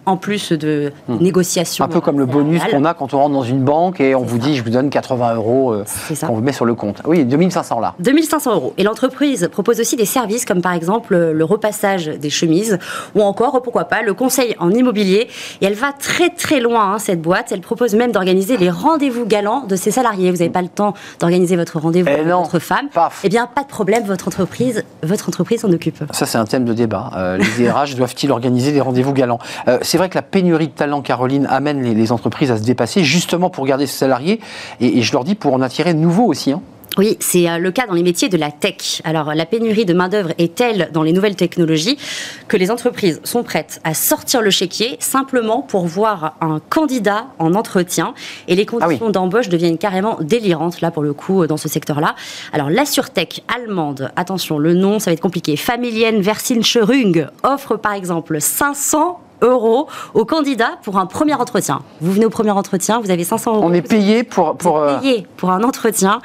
[0.05, 1.17] En plus de hmm.
[1.17, 1.85] négociations.
[1.85, 4.23] Un peu comme le bonus qu'on a quand on rentre dans une banque et on
[4.23, 5.85] vous dit je vous donne 80 euros euh,
[6.25, 7.01] qu'on vous met sur le compte.
[7.05, 7.95] Oui, 2500 là.
[7.99, 8.73] 2500 euros.
[8.77, 12.79] Et l'entreprise propose aussi des services comme par exemple le repassage des chemises
[13.15, 15.27] ou encore, pourquoi pas, le conseil en immobilier.
[15.61, 17.51] Et elle va très très loin, hein, cette boîte.
[17.51, 20.31] Elle propose même d'organiser les rendez-vous galants de ses salariés.
[20.31, 22.87] Vous n'avez pas le temps d'organiser votre rendez-vous eh avec votre femme.
[23.23, 26.03] Eh bien, pas de problème, votre entreprise, votre entreprise s'en occupe.
[26.11, 27.11] Ça, c'est un thème de débat.
[27.15, 29.39] Euh, les DRH doivent-ils organiser des rendez-vous galants?
[29.67, 33.03] Euh, C'est vrai que la pénurie de talent, Caroline, amène les, entreprises à se dépasser
[33.03, 34.39] justement pour garder ses salariés.
[34.79, 36.51] Et, et je leur dis pour en attirer de nouveaux aussi.
[36.51, 36.63] Hein.
[36.97, 39.03] Oui, c'est euh, le cas dans les métiers de la tech.
[39.03, 41.99] Alors, la pénurie de main-d'œuvre est telle dans les nouvelles technologies
[42.47, 47.53] que les entreprises sont prêtes à sortir le chéquier simplement pour voir un candidat en
[47.53, 48.15] entretien.
[48.47, 52.15] Et les conditions ah d'embauche deviennent carrément délirantes, là, pour le coup, dans ce secteur-là.
[52.51, 55.55] Alors, la Surtech allemande, attention, le nom, ça va être compliqué.
[55.55, 61.81] Familien Versincherung offre, par exemple, 500 euros aux candidats pour un premier entretien.
[62.01, 63.65] Vous venez au premier entretien, vous avez 500 euros.
[63.65, 64.55] On est payé pour...
[64.57, 66.19] pour payé pour un entretien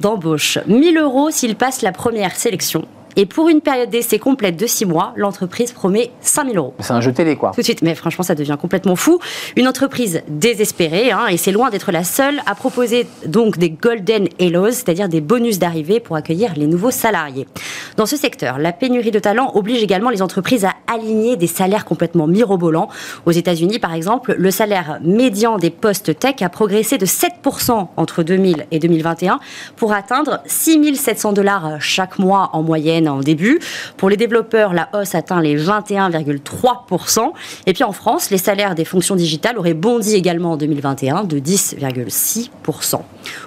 [0.00, 0.58] d'embauche.
[0.66, 2.84] 1000 euros s'il passe la première sélection.
[3.20, 6.74] Et pour une période d'essai complète de 6 mois, l'entreprise promet 5000 euros.
[6.78, 7.50] C'est un jeu télé, quoi.
[7.50, 9.18] Tout de suite, mais franchement, ça devient complètement fou.
[9.56, 14.28] Une entreprise désespérée, hein, et c'est loin d'être la seule à proposer donc des Golden
[14.38, 17.48] Hellos, c'est-à-dire des bonus d'arrivée pour accueillir les nouveaux salariés.
[17.96, 21.84] Dans ce secteur, la pénurie de talents oblige également les entreprises à aligner des salaires
[21.84, 22.88] complètement mirobolants.
[23.26, 28.22] Aux États-Unis, par exemple, le salaire médian des postes tech a progressé de 7% entre
[28.22, 29.40] 2000 et 2021
[29.74, 33.60] pour atteindre 6700 dollars chaque mois en moyenne en début.
[33.96, 37.32] Pour les développeurs, la hausse atteint les 21,3%.
[37.66, 41.38] Et puis en France, les salaires des fonctions digitales auraient bondi également en 2021 de
[41.38, 43.00] 10,6%.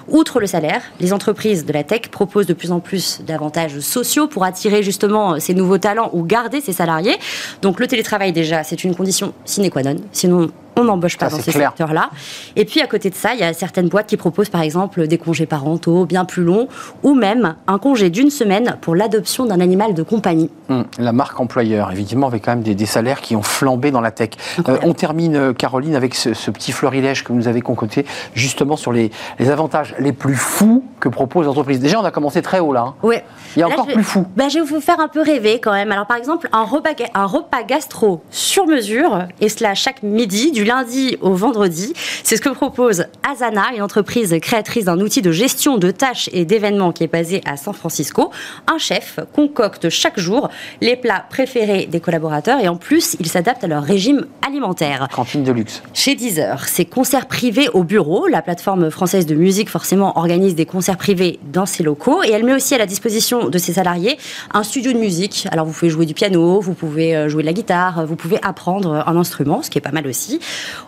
[0.08, 4.26] Outre le salaire, les entreprises de la tech proposent de plus en plus d'avantages sociaux
[4.26, 7.16] pour attirer justement ces nouveaux talents ou garder ces salariés.
[7.62, 9.96] Donc le télétravail déjà, c'est une condition sine qua non.
[10.12, 12.10] Sinon, on n'embauche pas dans ce secteur-là.
[12.56, 15.06] Et puis à côté de ça, il y a certaines boîtes qui proposent par exemple
[15.06, 16.68] des congés parentaux bien plus longs
[17.02, 20.50] ou même un congé d'une semaine pour l'adoption d'un animal de compagnie.
[20.68, 24.10] Hum, la marque employeur, évidemment, avec quand même des, salaires qui ont flambé dans la
[24.10, 24.30] tech.
[24.68, 28.04] Euh, on termine, euh, Caroline, avec ce, petit florilège que vous nous avez concocté
[28.34, 31.80] justement sur les, avantages les plus fous que propose l'entreprise.
[31.80, 32.86] Déjà, on a commencé très haut là.
[32.88, 32.94] Hein.
[33.02, 33.16] Oui.
[33.56, 34.26] Il y a encore plus fou.
[34.36, 35.92] Ben, je vais vous faire un peu rêver quand même.
[35.92, 40.61] Alors par exemple, un repas, un repas gastro sur mesure, et cela chaque midi, du
[40.64, 41.92] lundi au vendredi.
[42.22, 46.44] C'est ce que propose Asana, une entreprise créatrice d'un outil de gestion de tâches et
[46.44, 48.30] d'événements qui est basé à San Francisco.
[48.72, 50.48] Un chef concocte chaque jour
[50.80, 55.08] les plats préférés des collaborateurs et en plus, il s'adapte à leur régime alimentaire.
[55.12, 55.82] Cantine de luxe.
[55.94, 58.26] Chez Deezer, c'est concerts privés au bureau.
[58.26, 62.44] La plateforme française de musique, forcément, organise des concerts privés dans ses locaux et elle
[62.44, 64.18] met aussi à la disposition de ses salariés
[64.52, 65.46] un studio de musique.
[65.50, 68.38] Alors, vous pouvez jouer du piano, vous pouvez euh, jouer de la guitare, vous pouvez
[68.42, 70.40] apprendre un instrument, ce qui est pas mal aussi.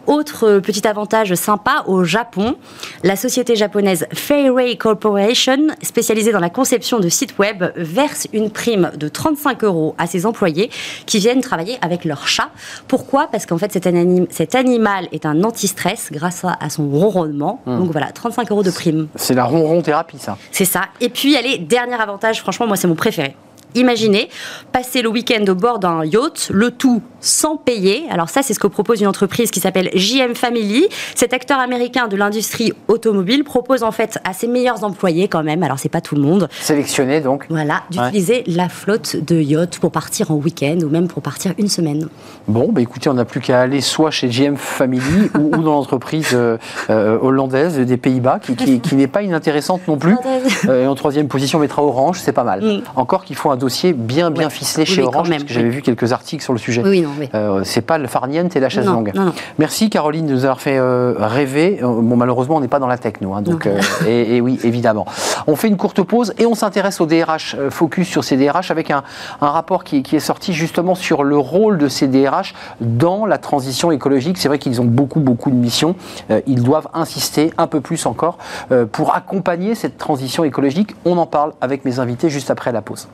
[0.06, 2.56] Autre petit avantage sympa au Japon,
[3.02, 8.90] la société japonaise Feiray Corporation, spécialisée dans la conception de sites web, verse une prime
[8.96, 10.70] de 35 euros à ses employés
[11.06, 12.50] qui viennent travailler avec leur chat.
[12.88, 13.28] Pourquoi?
[13.28, 13.88] Parce qu'en fait, cet,
[14.30, 17.62] cet, animal est un anti-stress grâce à, son ronronnement.
[17.66, 17.78] Hmm.
[17.78, 19.08] Donc voilà, 35 euros de prime.
[19.16, 20.36] C'est la ronron thérapie, ça.
[20.50, 20.82] C'est ça.
[21.00, 23.34] Et puis, allez, dernier avantage, franchement, moi, c'est mon préféré.
[23.74, 24.28] Imaginez
[24.72, 28.04] passer le week-end au bord d'un yacht, le tout sans payer.
[28.10, 30.86] Alors ça, c'est ce que propose une entreprise qui s'appelle JM Family.
[31.14, 35.62] Cet acteur américain de l'industrie automobile propose en fait à ses meilleurs employés quand même,
[35.62, 36.48] alors c'est pas tout le monde.
[36.60, 37.46] Sélectionné donc.
[37.48, 41.68] Voilà, d'utiliser la flotte de yachts pour partir en week-end ou même pour partir une
[41.68, 42.08] semaine.
[42.46, 46.30] Bon, bah écoutez, on n'a plus qu'à aller soit chez JM Family ou, dans l'entreprise
[46.34, 46.58] euh,
[46.90, 50.16] euh, hollandaise des Pays-Bas, qui, n'est pas inintéressante non plus.
[50.68, 52.62] Euh, en troisième position, on mettra Orange, c'est pas mal.
[52.62, 52.82] Mm.
[52.96, 56.12] Encore qu'il faut un dossier bien bien ficelé chez Orange, parce que j'avais vu quelques
[56.12, 56.82] articles sur le sujet.
[56.84, 57.30] Oui, non, oui.
[57.34, 59.12] Euh, c'est pas le farniente et la chaise longue.
[59.58, 61.80] Merci Caroline de nous avoir fait euh, rêver.
[61.82, 63.68] Euh, bon, malheureusement, on n'est pas dans la techno, hein, donc
[64.06, 65.06] et, oui, évidemment.
[65.46, 68.90] On fait une courte pause et on s'intéresse au DRH, focus sur ces DRH avec
[68.90, 69.02] un,
[69.40, 73.90] rapport qui, qui, est sorti justement sur le rôle de ces DRH dans la transition
[73.90, 74.36] écologique.
[74.36, 75.96] C'est vrai qu'ils ont beaucoup beaucoup de missions.
[76.46, 78.36] ils doivent insister un peu plus encore
[78.92, 80.94] pour accompagner cette transition écologique.
[81.06, 83.08] On en parle avec mes invités juste après la pause.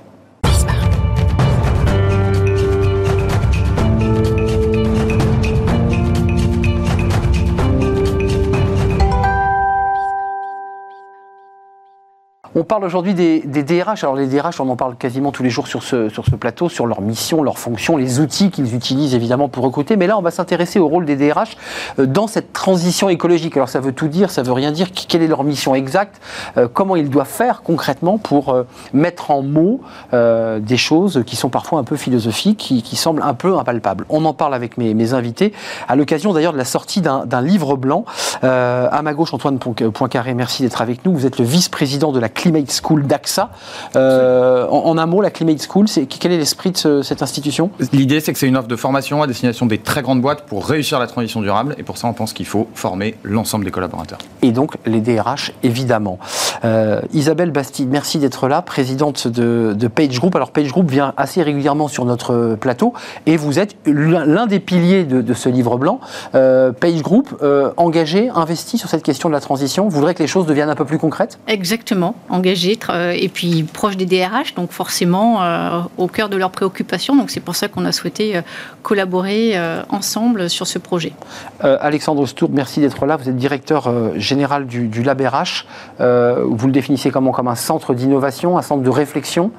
[12.61, 14.05] On parle aujourd'hui des, DRH.
[14.05, 17.01] Alors les DRH, on en parle quasiment tous les jours sur ce, plateau, sur leur
[17.01, 19.97] mission, leurs fonctions, les outils qu'ils utilisent évidemment pour recruter.
[19.97, 21.57] Mais là, on va s'intéresser au rôle des DRH
[21.99, 23.57] euh, dans cette transition écologique.
[23.57, 24.89] Alors ça veut tout dire, ça veut rien dire.
[24.93, 26.21] Quelle est leur mission exacte?
[26.59, 29.81] Euh, Comment ils doivent faire concrètement pour euh, mettre en mots
[30.13, 34.05] des choses qui sont parfois un peu philosophiques, qui, semblent un peu impalpables?
[34.11, 35.55] On en parle avec mes, invités
[35.89, 38.05] à l'occasion d'ailleurs de la sortie d'un livre blanc.
[38.43, 41.15] à ma gauche, Antoine Poincaré, merci d'être avec nous.
[41.15, 43.51] Vous êtes le vice-président de la Climate School d'AXA.
[43.95, 47.71] Euh, en, un mot, la Climate School, c'est, quel est l'esprit de cette institution?
[47.93, 50.67] L'idée, c'est que c'est une offre de formation à destination des très grandes boîtes pour
[50.67, 51.77] réussir la transition durable.
[51.79, 54.19] Et pour ça, on pense qu'il faut former l'ensemble des collaborateurs.
[54.43, 56.19] Et donc, les DRH, évidemment.
[56.65, 60.35] Euh, Isabelle Bastide, merci d'être là, présidente de, Page Group.
[60.35, 62.95] Alors, Page Group vient assez régulièrement sur notre plateau
[63.27, 66.01] et vous êtes l'un des piliers de, ce livre blanc.
[66.35, 67.43] Euh, Page Group,
[67.77, 70.85] engagé, investi sur cette question de la transition, voudrait que les choses deviennent un peu
[70.85, 71.39] plus concrètes?
[71.47, 72.79] Exactement, engagé
[73.15, 77.17] et puis proche des DRH, donc forcément euh, au cœur de leurs préoccupations.
[77.17, 78.43] Donc c'est pour ça qu'on a souhaité euh,
[78.83, 81.13] collaborer euh, ensemble sur ce projet.
[81.61, 83.17] Alexandre Stour, merci d'être là.
[83.17, 85.67] Vous êtes directeur général du, du Lab RH.
[85.99, 89.51] vous le définissez comment Comme un centre d'innovation, un centre de réflexion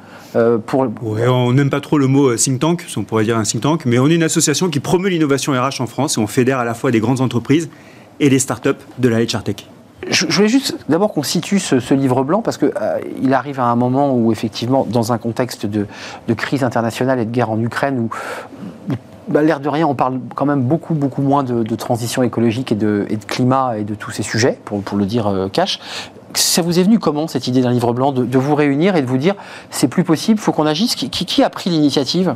[0.65, 0.87] pour...
[1.01, 3.99] on n'aime pas trop le mot think tank, on pourrait dire un think tank, mais
[3.99, 6.73] on est une association qui promeut l'innovation RH en France et on fédère à la
[6.73, 7.69] fois des grandes entreprises
[8.19, 9.67] et des startups de la HR Tech.
[10.09, 13.75] Je, voulais juste d'abord qu'on situe ce, livre blanc parce qu'il euh, arrive à un
[13.75, 15.85] moment où effectivement, dans un contexte de,
[16.33, 18.09] crise internationale et de guerre en Ukraine, où
[19.27, 22.75] bah, l'air de rien, on parle quand même beaucoup, beaucoup moins de, transition écologique et
[22.75, 25.79] de, climat et de tous ces sujets, pour, le dire euh, cash.
[26.33, 29.07] Ça vous est venu comment cette idée d'un livre blanc, de, vous réunir et de
[29.07, 29.35] vous dire
[29.69, 30.95] c'est plus possible, faut qu'on agisse?
[30.95, 32.35] Qui a pris l'initiative?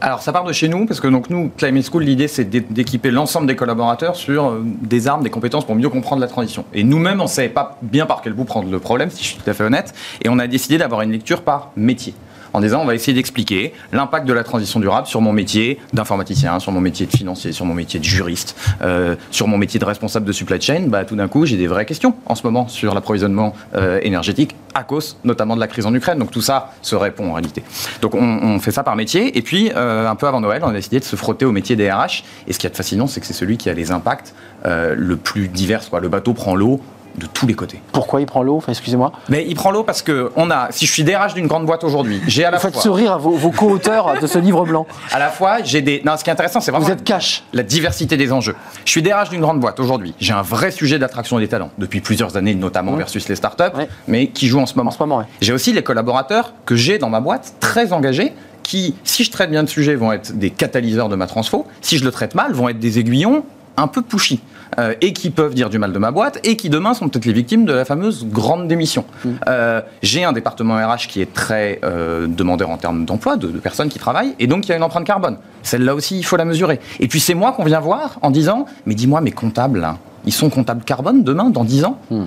[0.00, 3.10] Alors ça part de chez nous, parce que donc nous, Climate School, l'idée c'est d'équiper
[3.10, 6.64] l'ensemble des collaborateurs sur euh, des armes, des compétences pour mieux comprendre la transition.
[6.72, 9.28] Et nous-mêmes, on ne savait pas bien par quel bout prendre le problème, si je
[9.30, 12.14] suis tout à fait honnête, et on a décidé d'avoir une lecture par métier
[12.58, 16.58] en disant on va essayer d'expliquer l'impact de la transition durable sur mon métier d'informaticien,
[16.58, 19.84] sur mon métier de financier, sur mon métier de juriste, euh, sur mon métier de
[19.84, 20.86] responsable de supply chain.
[20.88, 24.56] Bah, tout d'un coup, j'ai des vraies questions en ce moment sur l'approvisionnement euh, énergétique
[24.74, 26.18] à cause notamment de la crise en Ukraine.
[26.18, 27.62] Donc tout ça se répond en réalité.
[28.02, 29.38] Donc on, fait ça par métier.
[29.38, 31.76] Et puis, euh, un peu avant Noël, on a décidé de se frotter au métier
[31.76, 32.24] des RH.
[32.48, 35.46] Et ce qui est fascinant, c'est que c'est celui qui a les impacts le plus
[35.46, 35.82] divers.
[36.00, 36.80] Le bateau prend l'eau
[37.18, 37.80] de tous les côtés.
[37.92, 39.12] Pourquoi il prend l'eau enfin, Excusez-moi.
[39.28, 41.84] Mais il prend l'eau parce que on a, si je suis DRH d'une grande boîte
[41.84, 44.86] aujourd'hui, j'ai à la Vous faites sourire vos, vos co-auteurs de ce livre blanc.
[45.12, 46.02] À la fois, j'ai des.
[46.04, 46.86] Non, ce qui est intéressant, c'est vraiment.
[46.86, 47.42] Vous êtes cash.
[47.52, 48.54] La diversité des enjeux.
[48.84, 50.14] Je suis DRH d'une grande boîte aujourd'hui.
[50.20, 53.76] J'ai un vrai sujet d'attraction des talents depuis plusieurs années, notamment versus les startups,
[54.06, 54.88] mais qui joue en ce moment.
[54.88, 58.94] En ce moment, J'ai aussi les collaborateurs que j'ai dans ma boîte, très engagés, qui,
[59.04, 61.66] si je traite bien le sujet, vont être des catalyseurs de ma transfo.
[61.80, 63.44] Si je le traite mal, vont être des aiguillons
[63.76, 64.40] un peu pushy.
[64.78, 67.24] Euh, et qui peuvent dire du mal de ma boîte et qui demain sont peut-être
[67.24, 69.04] les victimes de la fameuse grande démission.
[69.24, 69.30] Mm.
[69.48, 73.88] Euh, j'ai un département RH qui est très euh, demandeur en termes d'emploi, de, personnes
[73.88, 75.38] qui travaillent, et donc il y a une empreinte carbone.
[75.62, 76.80] Celle-là aussi, il faut la mesurer.
[77.00, 79.88] Et puis c'est moi qu'on vient voir en disant, mais dis-moi, mes comptables,
[80.26, 81.98] ils sont comptables carbone demain, dans 10 ans?
[82.10, 82.24] Mm.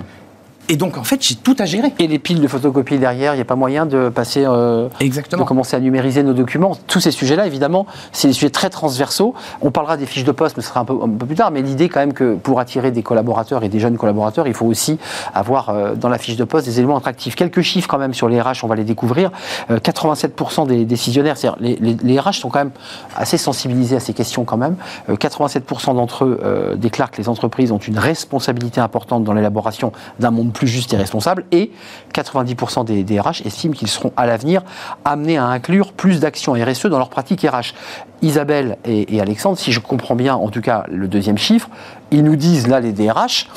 [0.68, 1.92] Et donc, en fait, j'ai tout à gérer.
[1.98, 4.44] Et les piles de photocopie derrière, il n'y a pas moyen de passer.
[4.46, 5.42] Euh, Exactement.
[5.42, 6.76] De commencer à numériser nos documents.
[6.86, 9.34] Tous ces sujets-là, évidemment, c'est des sujets très transversaux.
[9.60, 11.50] On parlera des fiches de poste, mais ce sera un peu, un peu plus tard.
[11.50, 14.66] Mais l'idée, quand même, que pour attirer des collaborateurs et des jeunes collaborateurs, il faut
[14.66, 14.98] aussi
[15.34, 17.34] avoir euh, dans la fiche de poste des éléments attractifs.
[17.34, 19.32] Quelques chiffres, quand même, sur les RH, on va les découvrir.
[19.68, 22.72] 87% euh, des décisionnaires, c'est-à-dire les, les, les, RH sont quand même
[23.16, 24.76] assez sensibilisés à ces questions, quand même.
[25.08, 30.51] 87% d'entre eux déclarent que les entreprises ont une responsabilité importante dans l'élaboration d'un monde
[30.52, 31.70] plus juste et responsable et
[32.14, 34.62] 90% des, DRH estiment qu'ils seront à l'avenir
[35.04, 37.74] amenés à inclure plus d'actions RSE dans leur pratique RH.
[38.22, 41.68] Isabelle et, Alexandre, si je comprends bien en tout cas le deuxième chiffre,
[42.10, 43.48] ils nous disent là les DRH,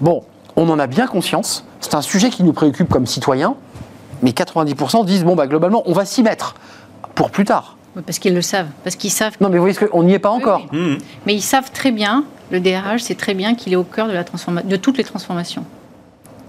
[0.00, 0.22] bon,
[0.54, 3.56] on en a bien conscience, c'est un sujet qui nous préoccupe comme citoyens,
[4.22, 6.54] mais 90% disent bon bah globalement on va s'y mettre
[7.14, 7.76] pour plus tard.
[8.06, 9.36] parce qu'ils le savent, parce qu'ils savent.
[9.40, 10.66] Non, mais vous voyez qu'on n'y est pas encore.
[10.72, 10.96] Mmh.
[11.26, 14.12] Mais ils savent très bien, le DRH sait très bien qu'il est au cœur de,
[14.12, 15.64] la de toutes les transformations.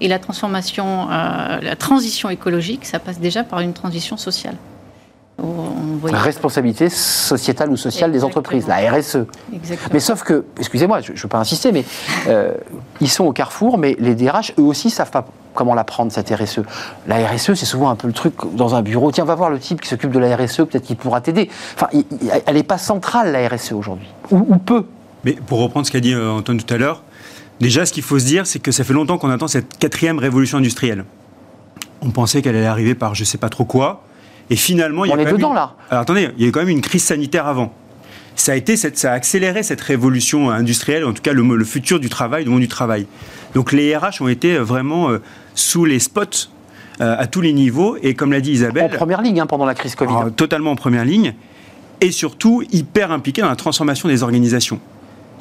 [0.03, 4.55] Et la transformation, euh, la transition écologique, ça passe déjà par une transition sociale.
[6.11, 9.25] La responsabilité sociétale ou sociale des entreprises, la RSE.
[9.53, 9.89] Exactement.
[9.93, 11.85] Mais sauf que, excusez-moi, je ne veux pas insister, mais
[12.27, 12.53] euh,
[12.99, 16.11] ils sont au carrefour, mais les DRH, eux aussi, ne savent pas comment la prendre,
[16.11, 16.59] cette RSE.
[17.07, 19.09] La RSE, c'est souvent un peu le truc dans un bureau.
[19.11, 21.49] Tiens, va voir le type qui s'occupe de la RSE, peut-être qu'il pourra t'aider.
[21.75, 21.87] Enfin,
[22.45, 24.07] elle n'est pas centrale, la RSE, aujourd'hui.
[24.31, 24.85] Ou, ou peu.
[25.23, 27.03] Mais pour reprendre ce qu'a dit euh, Antoine tout à l'heure,
[27.63, 30.19] Déjà, ce qu'il faut se dire, c'est que ça fait longtemps qu'on attend cette quatrième
[30.19, 31.05] révolution industrielle.
[32.01, 34.03] On pensait qu'elle allait arriver par je ne sais pas trop quoi.
[34.49, 35.77] Et finalement, il y a On est dedans, là.
[35.89, 37.73] Alors, attendez, il y a quand même une crise sanitaire avant.
[38.35, 42.09] Ça a, été ça a accéléré cette révolution industrielle, en tout cas le, futur du
[42.09, 43.05] travail, le monde du travail.
[43.53, 45.21] Donc les RH ont été vraiment euh,
[45.55, 46.49] sous les spots
[46.99, 47.95] euh, à tous les niveaux.
[48.01, 48.83] Et comme l'a dit Isabelle.
[48.83, 50.13] En première ligne hein, pendant la crise Covid.
[50.25, 51.35] euh, totalement en première ligne.
[52.01, 54.81] Et surtout, hyper impliqué dans la transformation des organisations.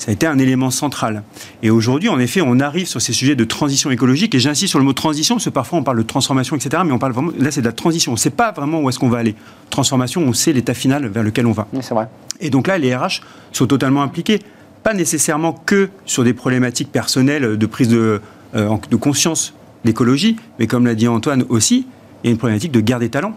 [0.03, 1.23] Ça a été un élément central.
[1.63, 4.35] Et aujourd'hui, en effet, on arrive sur ces sujets de transition écologique.
[4.35, 6.83] Et j'insiste sur le mot transition, parce que parfois on parle de transformation, etc.
[6.85, 8.11] Mais on parle vraiment, là, c'est de la transition.
[8.11, 9.37] On ne sait pas vraiment où est-ce qu'on va aller.
[9.71, 11.69] Transformation, on sait l'état final vers lequel on va.
[11.73, 12.09] Oui, c'est vrai.
[12.41, 13.21] Et donc là, les RH
[13.53, 14.41] sont totalement impliqués,
[14.83, 18.21] pas nécessairement que sur des problématiques personnelles de prise de,
[18.57, 21.87] euh, de conscience d'écologie, mais comme l'a dit Antoine aussi,
[22.25, 23.37] il y a une problématique de guerre des talents.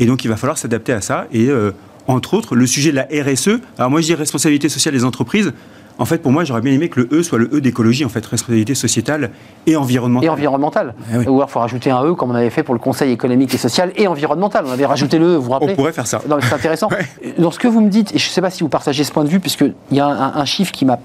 [0.00, 1.28] Et donc il va falloir s'adapter à ça.
[1.30, 1.70] Et euh,
[2.08, 5.52] entre autres, le sujet de la RSE, alors moi je dis responsabilité sociale des entreprises,
[5.98, 8.08] en fait pour moi j'aurais bien aimé que le E soit le E d'écologie, en
[8.08, 9.30] fait, responsabilité sociétale
[9.66, 10.26] et environnementale.
[10.26, 10.94] Et environnemental.
[11.12, 11.26] Eh oui.
[11.26, 13.54] Ou alors il faut rajouter un E comme on avait fait pour le Conseil économique
[13.54, 14.64] et social et environnemental.
[14.66, 16.20] On avait rajouté le E, vous vous rappelez On pourrait faire ça.
[16.28, 16.88] Non, mais c'est intéressant.
[16.96, 17.34] Ouais.
[17.38, 19.10] Dans ce que vous me dites, et je ne sais pas si vous partagez ce
[19.12, 20.98] point de vue, puisqu'il y a un, un chiffre qui m'a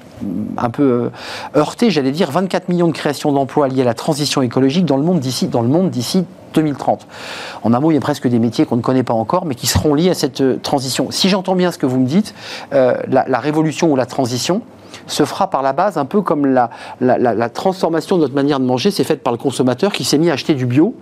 [0.58, 1.10] un peu euh,
[1.60, 5.04] heurté, j'allais dire 24 millions de créations d'emplois liées à la transition écologique dans le
[5.04, 7.08] monde d'ici dans le monde d'ici 2030.
[7.64, 9.56] En un mot, il y a presque des métiers qu'on ne connaît pas encore, mais
[9.56, 11.08] qui seront liés à cette euh, transition.
[11.10, 12.34] Si j'entends bien ce que vous me dites,
[12.74, 14.62] euh, la, la révolution ou la transition
[15.08, 18.66] se fera par la base, un peu comme la, la- transformation de notre manière de
[18.66, 20.96] manger s'est faite par le consommateur qui s'est mis à acheter du bio.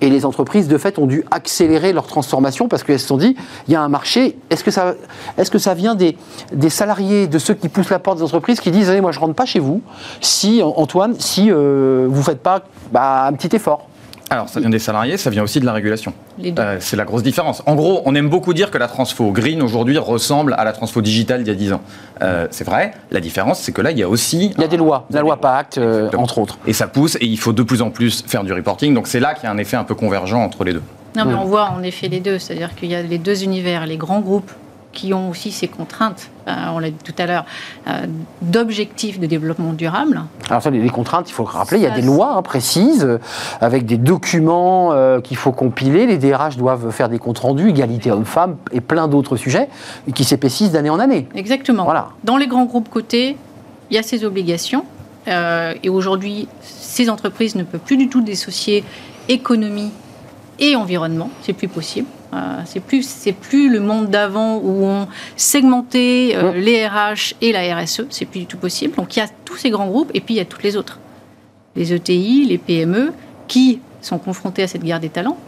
[0.00, 3.36] Et les entreprises, de fait, ont dû accélérer leur transformation parce qu'elles se sont dit,
[3.68, 4.38] il y a un marché.
[4.48, 4.94] Est-ce que ça,
[5.36, 6.16] est-ce que ça vient des,
[6.52, 9.20] des salariés, de ceux qui poussent la porte des entreprises, qui disent, allez, moi je
[9.20, 9.82] rentre pas chez vous,
[10.20, 13.86] si, Antoine, si euh, vous faites pas bah, un petit effort
[14.32, 16.14] Alors, ça vient des salariés, ça vient aussi de la régulation.
[16.38, 16.62] Les deux.
[16.62, 17.64] Euh, c'est la grosse différence.
[17.66, 21.02] En gros, on aime beaucoup dire que la transfo green aujourd'hui ressemble à la transfo
[21.02, 21.80] digitale d'il y a 10 ans.
[22.22, 22.92] Euh, c'est vrai.
[23.10, 24.52] La différence, c'est que là, il y a aussi.
[24.56, 26.58] Il y a des lois, la loi Pacte, euh, entre autres.
[26.64, 28.94] Et ça pousse, et il faut de plus en plus faire du reporting.
[28.94, 30.82] Donc c'est là qu'il y a un effet un peu convergent entre les deux.
[31.16, 33.84] Non, mais on voit en effet les deux, c'est-à-dire qu'il y a les deux univers,
[33.84, 34.52] les grands groupes
[34.92, 37.44] qui ont aussi ces contraintes, euh, on l'a dit tout à l'heure,
[37.86, 38.06] euh,
[38.42, 40.22] d'objectifs de développement durable.
[40.48, 42.42] Alors ça, les, les contraintes, il faut le rappeler, il y a des lois hein,
[42.42, 43.18] précises, euh,
[43.60, 44.60] avec des documents
[45.22, 46.06] qu'il faut compiler.
[46.06, 49.68] Les DRH doivent faire des comptes rendus, égalité homme-femme et plein d'autres sujets,
[50.08, 51.28] et qui s'épaississent d'année en année.
[51.34, 51.84] Exactement.
[51.84, 52.08] Voilà.
[52.24, 53.36] Dans les grands groupes cotés,
[53.90, 54.84] il y a ces obligations.
[55.26, 58.84] et aujourd'hui, ces entreprises ne peuvent plus du tout dissocier
[59.28, 59.92] économie
[60.60, 61.30] et environnement.
[61.42, 62.06] C'est plus possible.
[62.32, 67.50] Euh, c'est plus, c'est plus le monde d'avant où on segmentait euh, les RH et
[67.50, 68.02] la RSE.
[68.10, 68.94] C'est plus du tout possible.
[68.94, 70.76] Donc il y a tous ces grands groupes et puis il y a toutes les
[70.76, 71.00] autres,
[71.74, 73.12] les ETI, les PME,
[73.48, 75.38] qui sont confrontés à cette guerre des talents.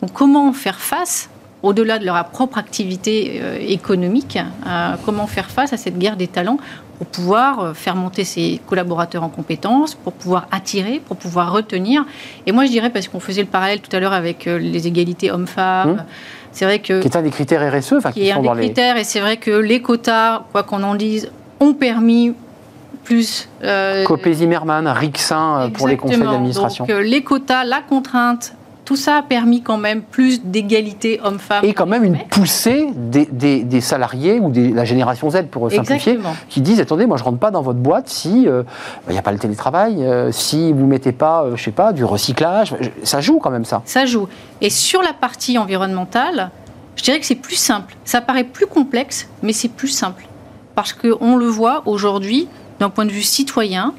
[0.00, 1.28] Donc comment faire face
[1.62, 6.28] au-delà de leur propre activité euh, économique, euh, comment faire face à cette guerre des
[6.28, 6.58] talents
[6.98, 12.04] pour pouvoir euh, faire monter ses collaborateurs en compétences, pour pouvoir attirer, pour pouvoir retenir.
[12.46, 15.30] Et moi, je dirais, parce qu'on faisait le parallèle tout à l'heure avec les égalités
[15.30, 16.04] hommes-femmes, Mmh.
[16.52, 18.48] c'est vrai que Qui est un des critères RSE, enfin, qui qui est un des
[18.48, 18.66] les...
[18.66, 22.34] critères, et c'est vrai que les quotas, quoi qu'on en dise, ont permis
[23.04, 23.48] plus...
[23.62, 26.84] euh, Copé Zimmermann, Rixin pour les conseils d'administration.
[26.84, 28.54] Donc les quotas, la contrainte,
[28.88, 31.62] tout ça a permis quand même plus d'égalité hommes-femmes.
[31.62, 35.70] Et quand même une poussée des, des- des salariés ou de la génération Z, pour
[35.70, 36.34] simplifier, Exactement.
[36.48, 38.64] qui disent attendez, moi je rentre pas dans votre boîte si il
[39.10, 42.02] n'y a pas le télétravail, euh, si vous mettez pas, euh, je sais pas, du
[42.02, 42.74] recyclage.
[43.02, 43.82] Ça joue quand même ça.
[43.84, 44.26] Ça joue.
[44.62, 46.50] Et sur la partie environnementale,
[46.96, 47.94] je dirais que c'est plus simple.
[48.06, 50.26] Ça paraît plus complexe, mais c'est plus simple.
[50.74, 52.48] Parce qu'on le voit aujourd'hui,
[52.80, 53.92] d'un point de vue citoyen,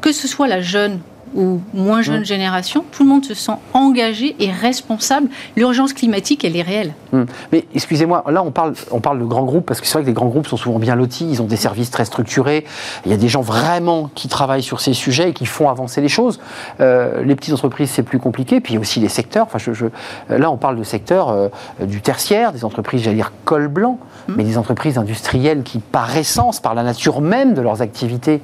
[0.00, 1.00] que ce soit la jeune
[1.34, 2.24] ou moins jeune Mm.
[2.24, 5.28] génération, tout le monde se sent engagé et responsable.
[5.56, 6.94] L'urgence climatique, elle est réelle.
[7.12, 7.26] Hum.
[7.52, 10.06] Mais excusez-moi, là on parle, on parle de grands groupes parce que c'est vrai que
[10.08, 12.64] les grands groupes sont souvent bien lotis, ils ont des services très structurés,
[13.04, 16.00] il y a des gens vraiment qui travaillent sur ces sujets et qui font avancer
[16.00, 16.40] les choses.
[16.80, 19.46] Euh, les petites entreprises c'est plus compliqué, puis il y a aussi les secteurs.
[19.46, 19.86] Enfin, je, je-
[20.28, 21.48] là on parle de secteur euh,
[21.82, 26.60] du tertiaire, des entreprises, j'allais dire col blanc, mais des entreprises industrielles qui par essence,
[26.60, 28.40] par la nature même de leurs activités,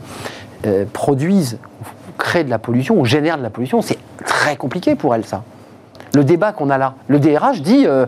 [0.66, 1.58] euh, produisent,
[2.22, 5.42] créent de la pollution ou génèrent de la pollution, c'est très compliqué pour elles ça
[6.14, 6.94] le débat qu'on a là.
[7.08, 8.04] Le DRH dit euh,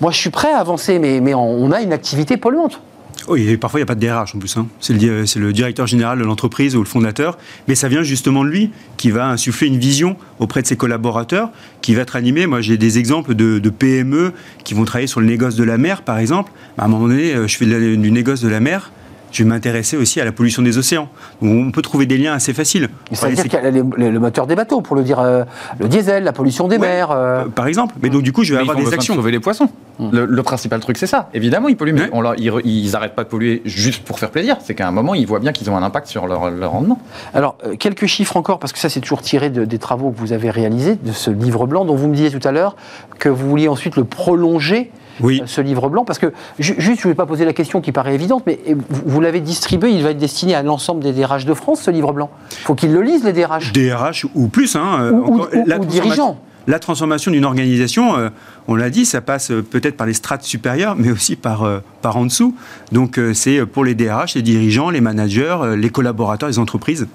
[0.00, 2.80] Moi, je suis prêt à avancer, mais, mais on- a une activité polluante.
[3.28, 4.56] Oui, et parfois il n'y a pas de DRH en plus.
[4.56, 4.66] hein.
[4.80, 7.36] C'est le, le directeur général de l'entreprise ou le fondateur.
[7.68, 11.50] Mais ça vient justement de lui qui va insuffler une vision auprès de ses collaborateurs,
[11.82, 12.46] qui va être animé.
[12.46, 14.32] Moi j'ai des exemples de, de PME
[14.64, 16.50] qui vont travailler sur le négoce de la mer par exemple.
[16.78, 18.90] À un moment donné, euh, je fais du négoce de la mer.
[19.32, 21.08] Je vais m'intéresser aussi à la pollution des océans.
[21.40, 22.88] Donc, on peut trouver des liens assez faciles.
[23.10, 25.44] C'est-à-dire C'est- qu'il y a les- les- le moteur des bateaux, pour le dire, euh,
[25.80, 26.86] le diesel, la pollution des Ouais.
[26.86, 27.10] mers.
[27.10, 27.94] euh, Euh, par exemple.
[28.02, 29.14] Mais donc du coup, je vais Mais ils avoir ont des besoin de actions.
[29.14, 29.68] sauver les poissons.
[30.10, 31.28] Le, le principal truc, c'est ça.
[31.32, 32.10] Évidemment, ils polluent, mais Ouais.
[32.12, 34.56] on leur- ils, re- ils arrêtent pas de polluer juste pour faire plaisir.
[34.62, 37.00] C'est qu'à un moment, ils voient bien qu'ils ont un impact sur leur, leur rendement.
[37.32, 40.18] Alors, euh, quelques chiffres encore, parce que ça, c'est toujours tiré de- des travaux que
[40.18, 42.76] vous avez réalisés, de ce livre blanc dont vous me disiez tout à l'heure
[43.18, 44.90] que vous vouliez ensuite le prolonger
[45.20, 45.40] Oui.
[45.42, 47.80] euh, ce livre blanc Parce que, ju- juste, je ne vais pas poser la question
[47.80, 51.02] qui paraît évidente, mais eh, vous, vous l'avez distribué, il va être destiné à l'ensemble
[51.02, 52.30] des DRH de France, ce livre blanc.
[52.52, 53.72] Il faut qu'ils le lisent, les DRH.
[53.72, 56.38] DRH ou plus, hein, Ou- ou- encore, ou- ou transformation- dirigeants.
[56.68, 58.28] La transformation d'une organisation, euh,
[58.68, 61.80] on l'a dit, ça passe euh, peut-être par les strates supérieures, mais aussi par, euh,
[62.00, 62.54] par en dessous.
[62.92, 67.06] Donc euh, c'est pour les DRH, les dirigeants, les managers, les collaborateurs, les entreprises.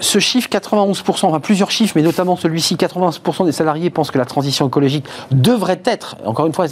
[0.00, 4.24] Ce chiffre, 91%, enfin plusieurs chiffres, mais notamment celui-ci, 91% des salariés pensent que la
[4.24, 6.66] transition écologique devrait être, encore une fois,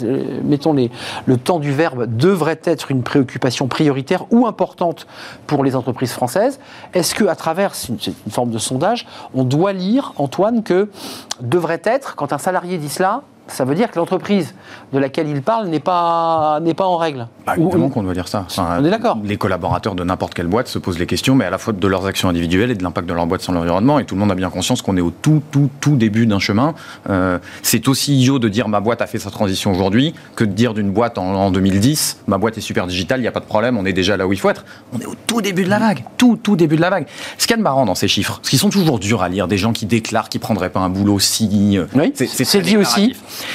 [0.45, 5.07] mettons le temps du verbe, devrait être une préoccupation prioritaire ou importante
[5.47, 6.59] pour les entreprises françaises.
[6.93, 10.91] Est-ce que, à travers une forme de sondage, on doit lire, Antoine, que
[11.41, 14.55] devrait être, quand un salarié dit cela, ça veut dire que l'entreprise
[14.93, 17.27] de laquelle il parle n'est pas, n'est pas en règle.
[17.47, 18.45] Bah, évidemment qu'on doit dire ça.
[18.47, 19.19] Enfin, On est d'accord.
[19.25, 21.87] Les collaborateurs de n'importe quelle boîte se posent les questions, mais à la fois de
[21.89, 23.99] leurs actions individuelles et de l'impact de leur boîte sur l'environnement.
[23.99, 26.39] Et tout le monde a bien conscience qu'on est au tout, tout, tout début d'un
[26.39, 26.75] chemin.
[27.11, 30.53] Euh, c'est aussi idiot de dire ma boîte a fait sa transition aujourd'hui que de
[30.53, 33.41] dire d'une boîte en, en 2010 ma boîte est super digitale, il n'y a pas
[33.41, 34.65] de problème, on est déjà là où il faut être.
[34.93, 37.07] On est au tout début de la vague, tout, tout début de la vague.
[37.39, 39.29] Ce qu'il y a de marrant dans ces chiffres, parce qu'ils sont toujours durs à
[39.29, 41.79] lire, des gens qui déclarent qu'ils prendraient pas un boulot si.
[41.79, 43.15] euh, Oui, c'est dit aussi.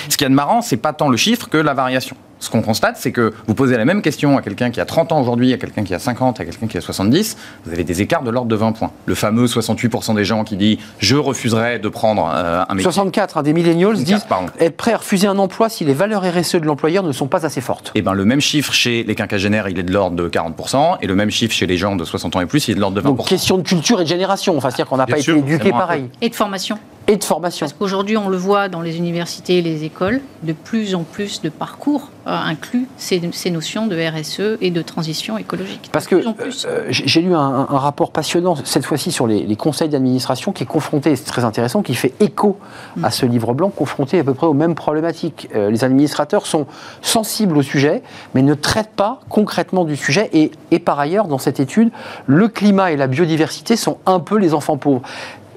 [0.10, 2.16] Ce qu'il y a de marrant, c'est pas tant le chiffre que la variation.
[2.44, 5.14] Ce qu'on constate, c'est que vous posez la même question à quelqu'un qui a 30
[5.14, 8.02] ans aujourd'hui, à quelqu'un qui a 50, à quelqu'un qui a 70, vous avez des
[8.02, 8.92] écarts de l'ordre de 20 points.
[9.06, 12.84] Le fameux 68% des gens qui dit je refuserais de prendre euh, un métier.
[12.84, 14.48] 64 hein, des millennials 64, disent pardon.
[14.60, 17.46] être prêts à refuser un emploi si les valeurs RSE de l'employeur ne sont pas
[17.46, 17.94] assez fortes.
[17.96, 21.08] Et ben le même chiffre chez les quinquagénaires, il est de l'ordre de 40%, et
[21.08, 23.02] le même chiffre chez les gens de 60 ans et plus, il est de l'ordre
[23.02, 23.06] de 20%.
[23.06, 25.48] Donc question de culture et de génération, enfin c'est-à-dire qu'on n'a Bien pas sûr, été
[25.48, 26.10] éduqué pareil.
[26.20, 26.78] Et de formation.
[27.08, 27.66] Et de formation.
[27.66, 31.42] Parce qu'aujourd'hui, on le voit dans les universités et les écoles, de plus en plus
[31.42, 35.90] de parcours euh, incluent ces, ces notions de RSE et de transition écologique.
[35.92, 40.54] Parce que euh, j'ai lu un, rapport passionnant, cette fois-ci sur les, les conseils d'administration,
[40.54, 42.58] qui est confronté, c'est très intéressant, qui fait écho
[43.04, 45.50] à ce livre blanc, confronté à peu près aux mêmes problématiques.
[45.54, 46.68] Euh, les administrateurs sont
[47.02, 48.02] sensibles au sujet,
[48.34, 50.30] mais ne traitent pas concrètement du sujet.
[50.32, 51.92] Et, et par ailleurs, dans cette étude,
[52.28, 55.02] le climat et la biodiversité sont un peu les enfants pauvres.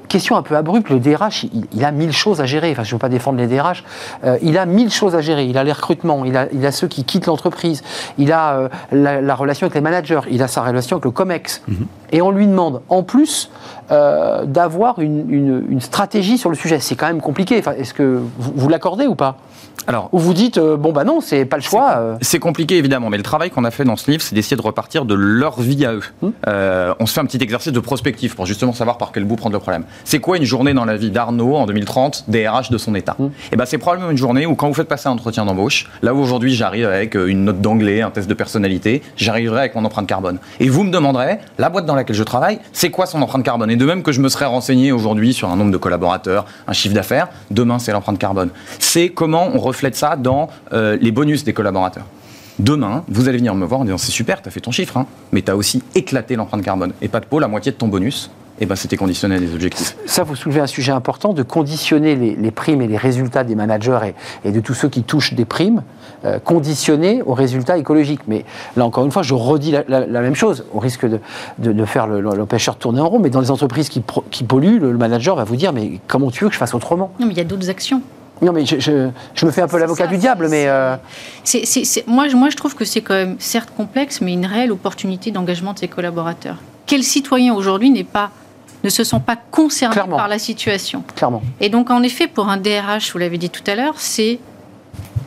[0.09, 2.71] Question un peu abrupte, le DRH, il, il a mille choses à gérer.
[2.71, 3.85] Enfin, je ne veux pas défendre les DRH.
[4.25, 5.47] Euh, il a mille choses à gérer.
[5.47, 7.83] Il a les recrutements, il a, il a ceux qui quittent l'entreprise,
[8.19, 11.11] il a euh, la, la relation avec les managers, il a sa relation avec le
[11.11, 11.63] COMEX.
[12.13, 13.51] Et on lui demande, en plus,
[13.91, 16.79] euh, d'avoir une, une- une stratégie sur le sujet.
[16.81, 17.57] C'est quand même compliqué.
[17.59, 19.37] Enfin, Est-ce que vous, vous l'accordez ou pas
[19.87, 21.95] Alors, Ou vous dites, euh, bon, bah non, c'est pas le choix.
[21.99, 24.57] euh, C'est compliqué évidemment, mais le travail qu'on a fait dans ce livre, c'est d'essayer
[24.57, 26.03] de repartir de leur vie à eux.
[26.23, 26.33] Hum.
[26.49, 29.37] Euh, on se fait un petit exercice de prospective pour justement savoir par quel bout
[29.37, 29.85] prendre le problème.
[30.05, 33.31] C'est quoi une journée dans la vie d'Arnaud en 2030, DRH de son état Hum.
[33.53, 36.13] Et ben c'est probablement une journée où quand vous faites passer un entretien d'embauche, là
[36.15, 40.07] où aujourd'hui j'arrive avec une note d'anglais, un test de personnalité, j'arriverai avec mon empreinte
[40.09, 40.39] carbone.
[40.61, 43.71] Et vous me demanderez, la boîte dans laquelle je travaille, c'est quoi son empreinte carbone?
[43.77, 46.73] Et de même que je me serais renseigné aujourd'hui sur un nombre de collaborateurs, un
[46.73, 48.49] chiffre d'affaires, demain c'est l'empreinte carbone.
[48.79, 52.07] C'est comment on reflète ça dans euh, les bonus des collaborateurs.
[52.59, 55.05] Demain, vous allez venir me voir en disant c'est super, t'as fait ton chiffre, hein,
[55.31, 56.95] mais t'as aussi éclaté l'empreinte carbone.
[57.03, 59.53] Et pas de peau, la moitié de ton bonus, et ben c'était conditionné à des
[59.53, 59.95] objectifs.
[60.07, 64.15] Ça, vous soulevez un sujet important de conditionner les, primes et les résultats des managers
[64.45, 65.83] et de tous ceux qui touchent des primes,
[66.25, 68.21] euh, conditionnés aux résultats écologiques.
[68.27, 68.45] Mais
[68.77, 71.21] là, encore une fois, je redis la, la- la même chose, au risque de,
[71.59, 73.19] de, de faire le- l'empêcheur tourner en rond.
[73.19, 76.01] Mais dans les entreprises qui, pro- qui polluent, le, le manager va vous dire Mais
[76.07, 77.13] comment tu veux que je fasse autrement?
[77.21, 78.01] Non, mais il y a d'autres actions.
[78.43, 80.69] Non, mais je, je- je me fais un peu l'avocat du diable, mais.
[81.45, 81.65] c'est-
[81.99, 84.73] euh, moi, je- moi, je trouve que c'est quand même, certes complexe, mais une réelle
[84.73, 86.57] opportunité d'engagement de ses collaborateurs.
[86.87, 88.31] Quel citoyen aujourd'hui n'est pas,
[88.85, 90.17] ne se sent pas concerné Clairement.
[90.17, 91.03] par la situation?
[91.15, 91.43] Clairement.
[91.61, 94.39] Et donc, en effet, pour un DRH, vous l'avez dit tout à l'heure, c'est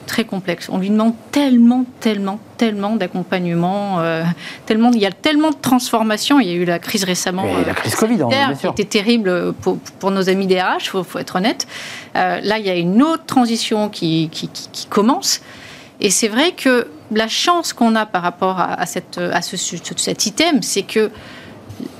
[0.09, 0.67] très complexe.
[0.71, 4.23] On lui demande tellement, tellement, tellement d'accompagnement, euh,
[4.65, 6.39] tellement, il y a tellement de transformations.
[6.39, 7.43] Il y a eu la crise récemment.
[7.45, 8.71] La euh, crise Covid, hein, bien qui sûr.
[8.71, 11.67] était terrible pour, pour nos amis DRH, il faut, faut être honnête.
[12.15, 15.41] Euh, là, il y a une autre transition qui, qui, qui- qui commence.
[16.01, 19.57] Et c'est vrai que la chance qu'on a par rapport à, à cette, à ce,
[19.57, 21.11] ce- cet item, c'est que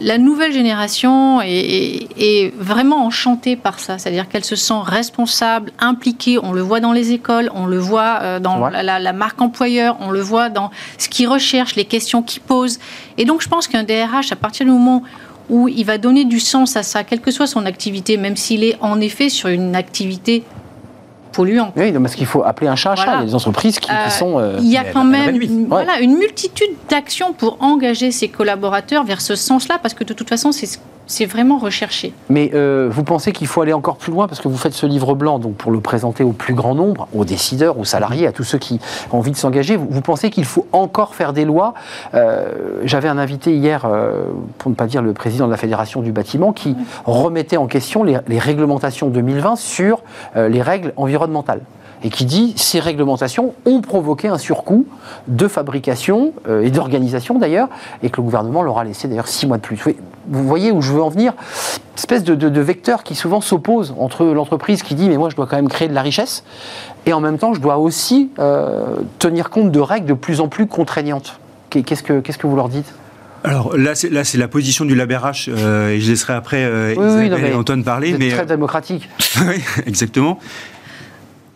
[0.02, 5.72] la nouvelle génération est, est- est vraiment enchantée par ça, c'est-à-dire qu'elle se sent responsable,
[5.80, 6.38] impliquée.
[6.42, 8.84] On le voit dans les écoles, on le voit euh, dans Ouais.
[8.84, 12.80] la- la marque employeur, on le voit dans ce qu'ils recherchent, les questions qu'ils posent.
[13.18, 15.04] Et donc, je pense qu'un DRH, à partir du moment
[15.50, 18.64] où il va donner du sens à ça, quelle que soit son activité, même s'il
[18.64, 20.44] est en effet sur une activité
[21.76, 23.14] Oui, parce qu'il faut appeler un chat un chat.
[23.16, 24.40] Il y a des entreprises qui, qui Euh, sont.
[24.40, 25.66] euh, Il y a quand même une, Ouais.
[25.68, 30.30] voilà, une multitude d'actions pour engager ses collaborateurs vers ce sens-là, parce que de toute
[30.30, 30.80] façon, c'est
[31.10, 32.14] c'est vraiment recherché.
[32.30, 34.86] Mais euh, vous pensez qu'il faut aller encore plus loin parce que vous faites ce
[34.86, 38.32] livre blanc donc pour le présenter au plus grand nombre, aux décideurs, aux salariés, à
[38.32, 38.80] tous ceux qui
[39.12, 39.76] ont envie de s'engager.
[39.76, 41.74] Vous, vous pensez qu'il faut encore faire des lois?
[42.14, 44.26] Euh, J'avais un invité hier, euh,
[44.60, 48.04] pour ne pas dire le président de la Fédération du bâtiment, qui remettait en question
[48.04, 50.04] les, les réglementations 2020 sur
[50.36, 51.62] les règles environnementales.
[52.04, 54.86] Et qui dit ces réglementations ont provoqué un surcoût
[55.28, 57.70] de fabrication euh, et d'organisation d'ailleurs,
[58.04, 59.80] et que le gouvernement leur a laissé d'ailleurs six mois de plus.
[60.28, 61.34] Vous voyez où je veux en venir?
[61.98, 65.36] Espèce de, de, de vecteur qui souvent s'oppose entre l'entreprise qui dit mais moi je
[65.36, 66.44] dois quand même créer de la richesse,
[67.06, 70.48] et en même temps je dois aussi euh, tenir compte de règles de plus en
[70.48, 71.40] plus contraignantes.
[71.70, 72.94] Qu'est-ce que, qu'est-ce que vous leur dites?
[73.44, 76.94] Alors là, c'est là, c'est la position du LabRH euh, et je laisserai après euh,
[76.98, 78.12] Oui, oui, Isabelle non, mais et Antoine parler.
[78.12, 79.10] Êtes Mais très démocratique.
[79.48, 80.40] Oui, exactement.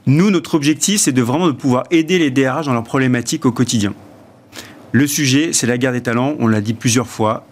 [0.06, 3.52] Nous, notre objectif, c'est de vraiment de pouvoir aider les DRH dans leurs problématiques au
[3.52, 3.94] quotidien.
[4.92, 6.36] Le sujet, c'est la guerre des talents.
[6.40, 7.46] On l'a dit plusieurs fois.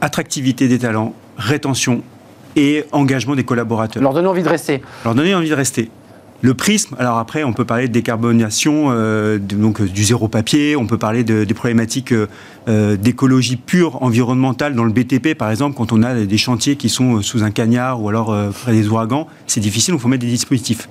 [0.00, 2.02] Attractivité des talents, rétention
[2.56, 4.02] et engagement des collaborateurs.
[4.02, 4.82] Leur donner envie de rester.
[5.04, 5.90] leur donner envie de rester.
[6.40, 10.28] Le prisme, alors après, on peut parler de décarbonation, euh, de- donc euh, du zéro
[10.28, 15.50] papier, on peut parler de- des problématiques euh, d'écologie pure environnementale dans le BTP, par
[15.50, 18.72] exemple, quand on a des chantiers qui sont sous un cagnard ou alors euh, près
[18.72, 20.88] des ouragans, c'est difficile, donc il faut mettre des dispositifs.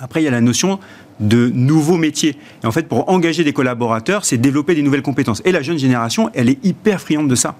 [0.00, 0.78] Après, il y a la notion
[1.20, 2.36] de nouveaux métiers.
[2.62, 5.42] Et en fait, pour engager des collaborateurs, c'est développer des nouvelles compétences.
[5.44, 7.54] Et la jeune génération, elle est hyper friande de ça.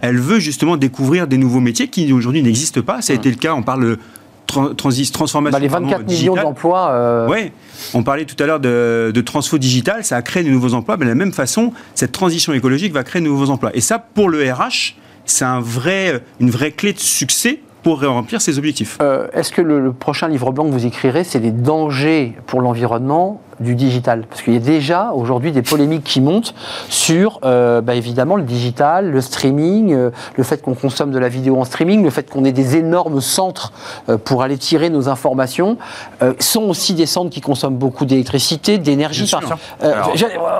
[0.00, 3.02] Elle veut justement découvrir des nouveaux métiers qui aujourd'hui n'existent pas.
[3.02, 3.98] Ça a été le cas, on parle de
[4.46, 6.42] tran- transis- transformation Bah, les pardon, 24 millions digitale.
[6.44, 6.90] d'emplois.
[6.90, 7.52] euh, Oui,
[7.94, 10.96] on parlait tout à l'heure de, de transfo digital, ça a créé de nouveaux emplois,
[10.96, 13.70] mais de la même façon, cette transition écologique va créer de nouveaux emplois.
[13.74, 18.40] Et ça, pour le RH, c'est un vrai, une vraie clé de succès pour remplir
[18.42, 18.98] ses objectifs.
[19.00, 22.60] Euh, Est-ce que le, le prochain livre blanc que vous écrirez, c'est les dangers pour
[22.60, 26.54] l'environnement du digital Parce qu'il y a déjà aujourd'hui des polémiques qui montent
[26.88, 31.28] sur, euh, bah, évidemment, le digital, le streaming, euh, le fait qu'on consomme de la
[31.28, 33.72] vidéo en streaming, le fait qu'on ait des énormes centres
[34.08, 35.78] euh, pour aller tirer nos informations,
[36.38, 39.30] sont aussi des centres qui consomment beaucoup d'électricité, d'énergie.
[39.32, 39.56] Enfin,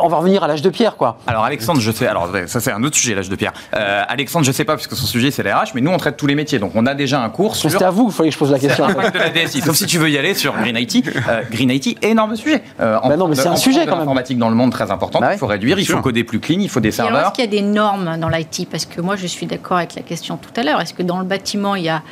[0.03, 1.19] on va revenir à l'âge de pierre, quoi.
[1.27, 2.07] Alors Alexandre, je sais.
[2.07, 3.53] Alors ça c'est un autre sujet, l'âge de pierre.
[3.73, 6.27] Alexandre, je sais pas puisque son sujet c'est les RH, mais nous on traite tous
[6.27, 6.59] les métiers.
[6.59, 8.53] Donc on a déjà un cours sur C'était à vous qu'il fallait que je pose
[8.53, 8.87] la question.
[8.87, 9.61] l'impact de la DSI.
[9.63, 11.05] Sauf si tu veux y aller sur Green IT.
[11.51, 12.63] Green IT, énorme sujet.
[12.87, 14.03] Euh, Bah non, mais c'est un sujet, quand même.
[14.03, 15.21] Informatique dans le monde très important.
[15.21, 15.35] Bah ouais.
[15.35, 15.97] Il faut réduire, il sûr.
[15.97, 17.27] faut coder plus clean, il faut des Et alors, serveurs.
[17.29, 19.95] est-ce qu'il y a des normes dans l'IT Parce que moi, je suis d'accord avec
[19.95, 20.81] la question tout à l'heure.
[20.81, 22.03] Est-ce que dans le bâtiment, il n'y a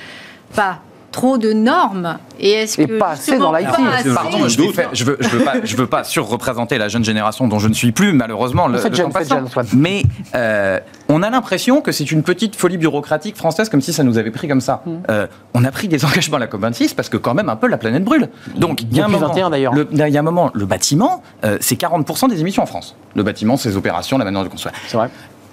[0.55, 0.79] pas
[1.15, 3.69] trop de normes Et est-ce que pas assez dans l'IT.
[4.15, 7.47] Pardon, je, faire- je veux, je veux pas, je veux pas surreprésenter la jeune génération
[7.47, 8.67] dont je ne suis plus, malheureusement.
[8.67, 9.47] Le, le jeune, jeune.
[9.75, 10.03] Mais
[10.35, 14.19] euh, on a l'impression que c'est une petite folie bureaucratique française, comme si ça nous
[14.19, 14.83] avait pris comme ça.
[14.85, 14.97] Hmm.
[15.11, 17.69] Euh, on a pris des engagements à la COP26 parce que quand même un peu
[17.69, 18.29] la planète brûle.
[18.57, 19.73] Donc il y a un moment, 21 d'ailleurs.
[19.73, 22.97] le- Il y a un moment, le bâtiment, euh, c'est 40% des émissions en France.
[23.15, 25.09] Le bâtiment, ses opérations, la manière de construire C'est vrai.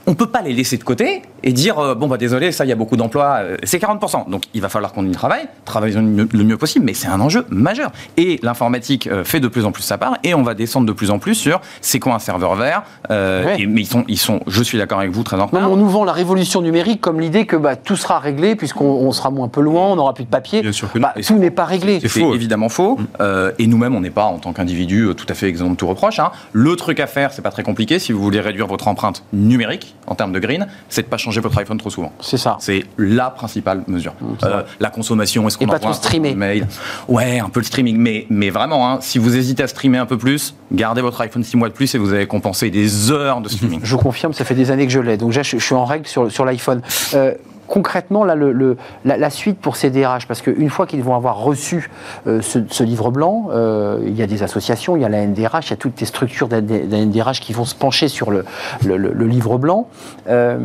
[0.07, 2.69] on peut pas les laisser de côté et dire euh, bon bah désolé ça il
[2.69, 6.01] y a beaucoup d'emplois euh, c'est 40% donc il va falloir qu'on y travaille travaillons
[6.01, 9.47] le mieux, le mieux possible mais c'est un enjeu majeur et l'informatique euh, fait de
[9.47, 11.99] plus en plus sa part et on va descendre de plus en plus sur c'est
[11.99, 13.61] quoi un serveur vert euh, Ouais.
[13.61, 15.75] et- mais ils sont ils sont je suis d'accord avec vous très en retard on
[15.77, 19.29] nous vend la révolution numérique comme l'idée que bah, tout sera réglé puisqu'on on sera
[19.31, 20.61] moins polluant, on n'aura plus de papier.
[20.61, 21.07] Bien sûr que non.
[21.15, 21.99] Bah, tout n'est pas réglé.
[22.05, 22.99] C'est évidemment faux.
[23.19, 25.87] Euh, et nous-mêmes, on n'est pas, en tant qu'individu, tout à fait exempt de tout
[25.87, 26.19] reproche.
[26.19, 26.31] hein.
[26.51, 27.99] Le truc à faire, c'est pas très compliqué.
[27.99, 31.30] Si vous voulez réduire votre empreinte numérique en termes de green, c'est de pas changer
[31.39, 32.11] votre iPhone trop souvent.
[32.19, 32.57] C'est ça.
[32.59, 34.13] C'est la principale mesure.
[34.39, 36.35] c'est Euh, la consommation, est-ce Et qu'on pas envoie trop streamer.
[36.35, 36.67] mail
[37.07, 40.05] Ouais, un peu le streaming, mais, mais vraiment, hein, si vous hésitez à streamer un
[40.05, 43.41] peu plus, gardez votre iPhone 6 mois de plus et vous allez compenser des heures
[43.41, 43.79] de streaming.
[43.83, 45.17] Je vous confirme, ça fait des années que je l'ai.
[45.17, 46.81] Donc déjà, je, je suis en règle sur, sur l'iPhone.
[47.13, 47.33] Euh,
[47.71, 51.89] concrètement, la, suite pour ces DRH, parce qu'une fois qu'ils vont avoir reçu
[52.27, 55.67] euh, ce, livre blanc, euh, il y a des associations, il y a la NDRH,
[55.67, 58.43] il y a toutes les structures de la NDRH qui vont se pencher sur le,
[58.83, 59.87] livre blanc.
[60.27, 60.59] Euh,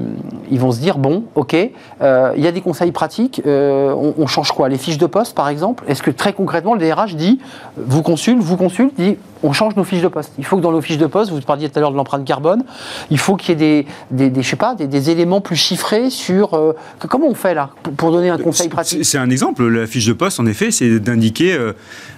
[0.50, 4.50] ils vont se dire, bon, ok, il y a des conseils pratiques, on, on change
[4.50, 4.68] quoi?
[4.68, 5.84] Les fiches de poste, par exemple?
[5.86, 7.38] Est-ce que très concrètement, le DRH dit,
[7.76, 10.32] vous consulte, vous consulte, dit, on change nos fiches de poste.
[10.38, 12.24] Il faut que dans nos fiches de poste, vous parliez tout à l'heure de l'empreinte
[12.24, 12.64] carbone,
[13.10, 15.56] il faut qu'il y ait des, des, des- je sais pas, des, des éléments plus
[15.56, 19.04] chiffrés sur euh, que- comment on fait là pour, donner un conseil pratique?
[19.04, 19.66] C'est un exemple.
[19.68, 21.52] La fiche de poste, en effet, c'est d'indiquer.
[21.54, 21.72] euh,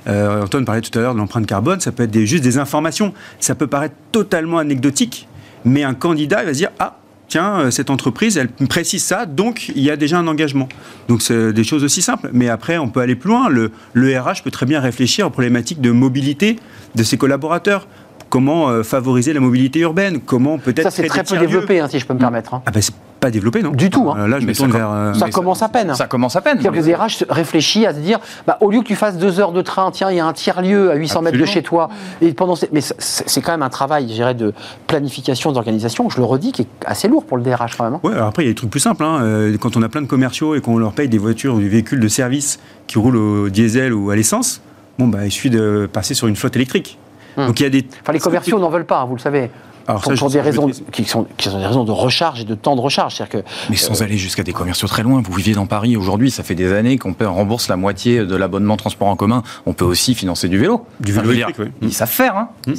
[0.07, 1.81] euh, Antoine parlait tout à l'heure de l'empreinte carbone.
[1.81, 3.13] Ça peut être juste des informations.
[3.41, 5.29] Ça peut paraître totalement anecdotique,
[5.65, 6.97] mais un candidat il va se dire ah.
[7.29, 10.69] Tiens, euh, cette entreprise, elle précise ça, donc il y a déjà un engagement.
[11.09, 12.31] Donc c'est des choses aussi simples.
[12.33, 13.49] Mais après, on peut aller plus loin.
[13.49, 16.59] Le, le RH peut très bien réfléchir aux problématiques de mobilité
[16.95, 17.87] de ses collaborateurs.
[18.31, 20.21] Comment euh, favoriser la mobilité urbaine?
[20.21, 22.55] Comment peut-être Ça c'est très peu développé, hein, si je peux me permettre.
[22.55, 22.63] hein.
[22.67, 22.83] Ah ben
[23.21, 24.17] pas développé, non Du tout, hein.
[24.21, 24.91] Euh, Là, je Mais me tourne ça vers.
[24.91, 25.95] euh, Ça commence à peine.
[25.95, 26.59] Ça commence à peine.
[26.59, 29.53] Les DRH se- réfléchissent à se dire, bah, au lieu que tu fasses deux heures
[29.53, 31.89] de train, tiens, il y a un tiers-lieu à 800 mètres de chez toi.
[32.21, 34.53] Et pendant ces- Mais c'est- quand même un travail, je dirais, de
[34.87, 37.95] planification, d'organisation, je le redis, qui est assez lourd pour le DRH quand même.
[37.95, 38.01] hein.
[38.03, 39.03] Ouais, alors après, il y a des trucs plus simples.
[39.05, 39.21] hein.
[39.23, 41.69] Euh, Quand on a plein de commerciaux et qu'on leur paye des voitures ou des
[41.69, 44.61] véhicules de service qui roulent au diesel ou à l'essence,
[44.99, 46.99] bon, bah, il suffit de passer sur une flotte électrique.
[47.37, 47.47] Hum.
[47.47, 47.87] Donc il y a des.
[48.03, 49.51] Enfin, les commerciaux n'en veulent pas, hein, vous le savez.
[49.89, 52.45] Alors pour, ça, pour des raisons qui sont, qui sont des raisons de recharge et
[52.45, 53.17] de temps de recharge.
[53.17, 55.23] C'est-à-dire que Mais sans aller jusqu'à des commerciaux très loin.
[55.25, 58.77] Vous vivez dans Paris aujourd'hui, ça fait des années qu'on rembourse la moitié de l'abonnement
[58.77, 59.43] transport en commun.
[59.67, 60.85] On peut aussi financer du vélo.
[61.01, 61.67] Du vélo électrique, oui.
[61.83, 62.37] Ils savent faire.
[62.37, 62.49] Hein.
[62.67, 62.75] Je-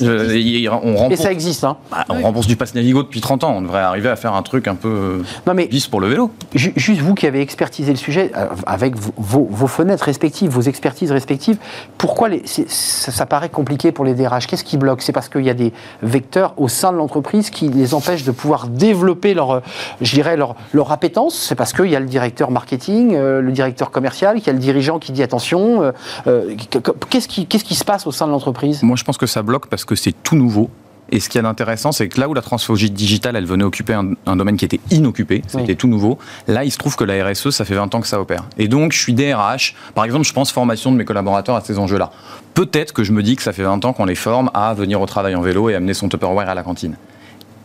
[0.69, 1.63] on et rembourse, ça existe.
[1.63, 1.77] Hein.
[1.91, 3.53] bah, on rembourse du pass Navigo depuis 30 ans.
[3.57, 6.07] On devrait arriver à faire un truc un peu euh, Non mais lisse pour le
[6.07, 6.31] vélo.
[6.53, 10.61] Ju- Juste vous qui avez expertisé le sujet, euh, avec vos, vos- fenêtres respectives, vos
[10.61, 11.57] expertises respectives,
[11.97, 15.01] pourquoi les- c'est- ça, ça paraît compliqué pour les DRH Qu'est-ce qui bloque?
[15.01, 18.31] C'est parce qu'il y a des vecteurs au sein de l'entreprise qui les empêchent de
[18.31, 19.59] pouvoir développer leur, euh,
[20.01, 20.55] je dirais, leur,
[20.91, 24.49] appétence C'est parce qu'il y a le directeur marketing, euh, le directeur commercial, qu'il y
[24.51, 25.91] a le dirigeant qui dit attention.
[26.27, 26.55] euh,
[27.09, 28.83] Qu'est-ce qui, qu'est-ce qui se passe au sein de l'entreprise?
[28.83, 30.69] Moi, je pense que ça bloque parce que c'est tout nouveau.
[31.11, 33.93] Et ce qui est intéressant, c'est que là où la transformation digitale, elle venait occuper
[33.93, 35.75] un, un domaine qui était inoccupé, c'était Oui.
[35.75, 38.19] tout nouveau, là, il se trouve que la RSE, ça fait 20 ans que ça
[38.19, 38.45] opère.
[38.57, 39.75] Et donc, je suis DRH.
[39.95, 42.11] Par exemple, je pense formation de mes collaborateurs à ces enjeux-là.
[42.53, 44.99] Peut-être que je me dis que ça fait 20 ans qu'on les forme à venir
[45.01, 46.95] au travail en vélo et amener son Tupperware à la cantine.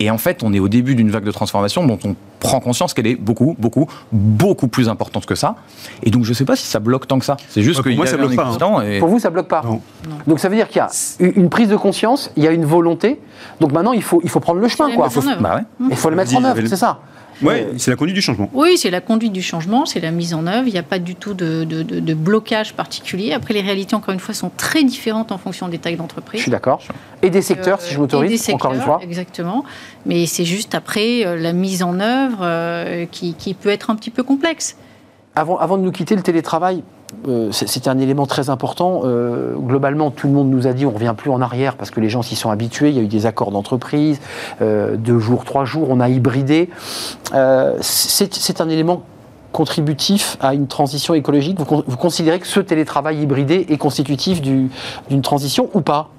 [0.01, 2.95] Et en fait, on est au début d'une vague de transformation dont on prend conscience
[2.95, 5.57] qu'elle est beaucoup, beaucoup, beaucoup plus importante que ça.
[6.03, 7.37] Et donc, je ne sais pas si ça bloque tant que ça.
[7.49, 8.83] C'est juste Ouais, que pour moi, ça bloque pas, hein.
[8.83, 8.99] Et...
[8.99, 9.81] Pour vous, ça bloque pas Non.
[10.27, 10.91] Donc ça veut dire qu'il y a
[11.37, 13.21] une prise de conscience, il y a une volonté.
[13.61, 14.95] Donc maintenant, il faut, il faut prendre le chemin.
[14.95, 15.09] Quoi.
[15.41, 15.89] Bah ouais.
[15.91, 16.99] Il faut le mettre en œuvre, c'est ça.
[17.43, 18.49] Ouais, c'est la conduite du changement.
[18.53, 20.67] Oui, c'est la conduite du changement, c'est la mise en œuvre.
[20.69, 23.33] Il n'y a pas du tout de, de- de- de blocage particulier.
[23.33, 26.41] Après, les réalités, encore une fois, sont très différentes en fonction des tailles Je d'entreprise.
[26.43, 26.81] suis d'accord.
[27.23, 29.05] Et des secteurs, si je Euh, et m'autorise, des encore une secteurs, fois.
[29.05, 29.65] Exactement.
[30.07, 33.97] Mais c'est juste après euh, la mise en œuvre euh, qui, qui peut être un
[33.97, 34.77] petit peu complexe.
[35.35, 36.83] Avant, avant de nous quitter, le télétravail,
[37.29, 39.03] euh, c'est un élément très important.
[39.05, 41.91] Euh, globalement, tout le monde nous a dit on ne revient plus en arrière parce
[41.91, 42.89] que les gens s'y sont habitués.
[42.91, 44.21] Il y a eu des accords d'entreprise,
[44.63, 46.71] euh, deux jours, trois jours, on a hybridé.
[47.81, 49.03] C'est un élément
[49.53, 51.59] contributif à une transition écologique.
[51.59, 54.69] Vous, con- vous considérez que ce télétravail hybridé est constitutif du-
[55.09, 56.11] d'une transition ou pas?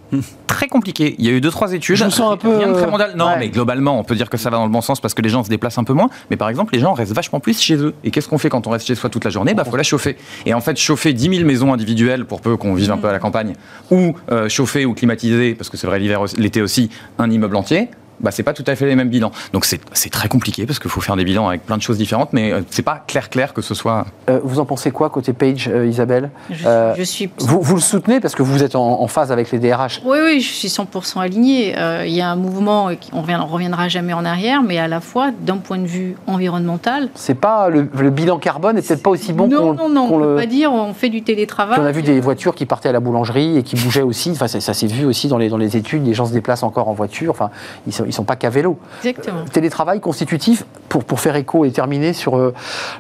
[0.48, 1.16] Très compliqué.
[1.18, 1.96] Il y a eu deux trois études.
[1.96, 3.14] Je me sens un peu, Rien de très euh, mondial.
[3.16, 3.40] Non, ouais.
[3.40, 5.30] mais globalement, on peut dire que ça va dans le bon sens parce que les
[5.30, 6.10] gens se déplacent un peu moins.
[6.30, 7.94] Mais par exemple, les gens restent vachement plus chez eux.
[8.04, 9.54] Et qu'est-ce qu'on fait quand on reste chez soi toute la journée?
[9.54, 10.18] Bah, faut la chauffer.
[10.46, 13.12] Et en fait, chauffer 10 000 maisons individuelles pour peu qu'on vive un peu à
[13.12, 13.54] la campagne,
[13.92, 16.90] ou euh, chauffer ou climatiser, parce que c'est vrai l'hiver, l'été aussi,
[17.20, 17.90] un immeuble entier.
[18.20, 19.32] Bah, c'est pas tout à fait les mêmes bilans.
[19.54, 21.98] Donc c'est c'est très compliqué parce qu'il faut faire des bilans avec plein de choses
[21.98, 24.06] différentes, mais euh, c'est pas clair clair que ce soit.
[24.30, 26.30] Euh, Vous en pensez quoi côté Page, euh, Isabelle?
[26.50, 27.30] Je, Euh, je suis.
[27.40, 30.18] vous, vous le soutenez parce que vous êtes en, en phase avec les DRH Oui,
[30.24, 31.76] oui, je suis 100% alignée.
[31.78, 35.02] Euh, il y a un mouvement, on ne reviendra jamais en arrière, mais à la
[35.02, 37.10] fois, d'un point de vue environnemental.
[37.16, 40.08] C'est pas le, le bilan carbone n'est peut-être pas aussi bon qu'on non, non, non,
[40.08, 40.30] qu'on on ne le.
[40.36, 41.80] peut pas dire on fait du télétravail.
[41.82, 44.32] on a vu des voitures qui partaient à la boulangerie et qui bougeaient aussi.
[44.32, 46.06] Enfin, ça, ça s'est vu aussi dans les, dans les études.
[46.06, 47.32] Les gens se déplacent encore en voiture.
[47.32, 47.50] Enfin,
[47.88, 48.80] ils sont, ils sont pas qu'à vélo.
[49.04, 49.46] Exactement.
[49.46, 52.54] Télétravail constitutif, pour, pour faire écho et terminer sur euh,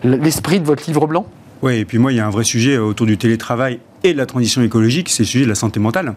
[0.04, 1.26] l'esprit de votre livre blanc?
[1.62, 4.18] Oui, et puis moi, il y a un vrai sujet autour du télétravail et de
[4.18, 6.16] la transition écologique, c'est le sujet de la santé mentale.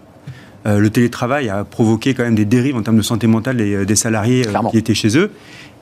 [0.67, 3.75] Euh, le télétravail a provoqué quand même des dérives en termes de santé mentale des,
[3.75, 4.71] euh, des salariés euh, Clairement.
[4.71, 5.31] qui étaient chez eux.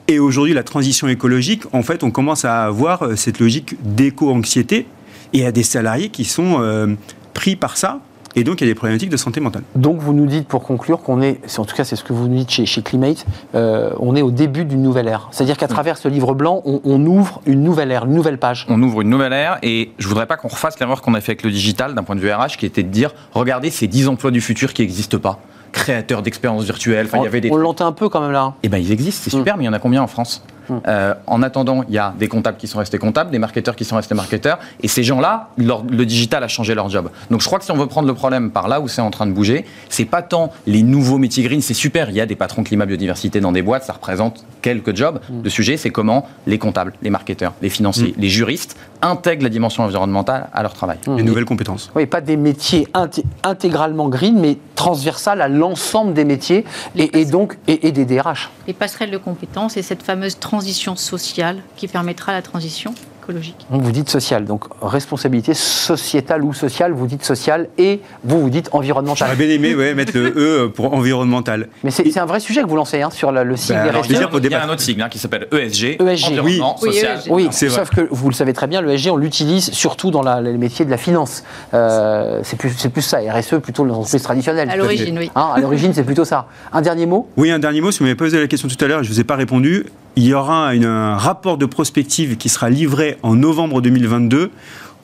[0.08, 4.86] Et aujourd'hui, la transition écologique, en fait, on commence à avoir euh, cette logique d'éco-anxiété.
[5.32, 6.94] Et il y a des salariés qui sont euh,
[7.34, 8.00] pris par ça.
[8.38, 9.62] Et donc, il y a des problématiques de santé mentale.
[9.74, 12.28] Donc, vous nous dites pour conclure qu'on est, en tout cas, c'est ce que vous
[12.28, 13.24] nous dites chez, chez Climate,
[13.54, 15.28] euh, on est au début d'une nouvelle ère.
[15.30, 18.66] C'est-à-dire qu'à travers ce livre blanc, on, on ouvre une nouvelle ère, une nouvelle page.
[18.68, 21.32] On ouvre une nouvelle ère et je voudrais pas qu'on refasse l'erreur qu'on a fait
[21.32, 24.08] avec le digital d'un point de vue RH, qui était de dire regardez ces 10
[24.08, 25.40] emplois du futur qui n'existent pas.
[25.72, 28.54] Créateurs d'expériences virtuelles, enfin, il y avait des on l'entend un peu quand même là.
[28.62, 30.42] Eh ben, ils existent, c'est super, mais il y en a combien en France?
[30.46, 30.55] Mm.
[30.70, 33.84] Euh, En attendant, il y a des comptables qui sont restés comptables, des marketeurs qui
[33.84, 37.10] sont restés marketeurs, et ces gens-là, le digital a changé leur job.
[37.30, 39.10] Donc je crois que si on veut prendre le problème par là où c'est en
[39.10, 42.26] train de bouger, c'est pas tant les nouveaux métiers green, c'est super, il y a
[42.26, 45.20] des patrons climat biodiversité dans des boîtes, ça représente quelques jobs.
[45.42, 49.84] Le sujet, c'est comment les comptables, les marketeurs, les financiers, les juristes intègrent la dimension
[49.84, 50.98] environnementale à leur travail.
[51.06, 51.90] Les nouvelles compétences.
[51.94, 56.64] Oui, pas des métiers inté- intégralement green, mais transversal à l'ensemble des métiers
[56.96, 58.50] et, et donc et, et des DRH.
[58.66, 62.94] Les passerelles de compétences et cette fameuse transition sociale qui permettra la transition
[63.26, 63.66] écologique.
[63.70, 68.50] Donc vous dites social, donc responsabilité sociétale ou sociale, vous dites sociale et vous vous
[68.50, 69.28] dites environnementale.
[69.32, 71.68] J'aurais bien aimé ouais, mettre le E pour environnemental.
[71.84, 74.08] Mais c'est un vrai sujet que vous lancez hein, sur la- le des alors, RSE.
[74.08, 76.26] déjà, il y a- un autre sigle hein, qui s'appelle ESG, ESG.
[76.26, 76.88] environnement, Oui.
[76.88, 77.18] Oui, social.
[77.18, 77.30] ESG.
[77.32, 77.68] Oui, vrai.
[77.70, 80.56] sauf que vous le savez très bien, le SG, on l'utilise surtout dans la- les
[80.56, 81.42] métiers de la finance.
[81.74, 84.70] Euh, c'est plus, c'est plus ça, RSE plutôt dans l'entreprise traditionnelle.
[84.70, 85.30] À l'origine, oui.
[85.34, 86.46] Hein, à l'origine, c'est plutôt ça.
[86.72, 87.28] Un dernier mot?
[87.36, 89.14] Oui, un dernier mot, si vous m'avez posé la question tout à l'heure, je ne
[89.14, 89.86] vous ai pas répondu.
[90.18, 94.50] Il y aura un rapport de prospective qui sera livré en novembre 2022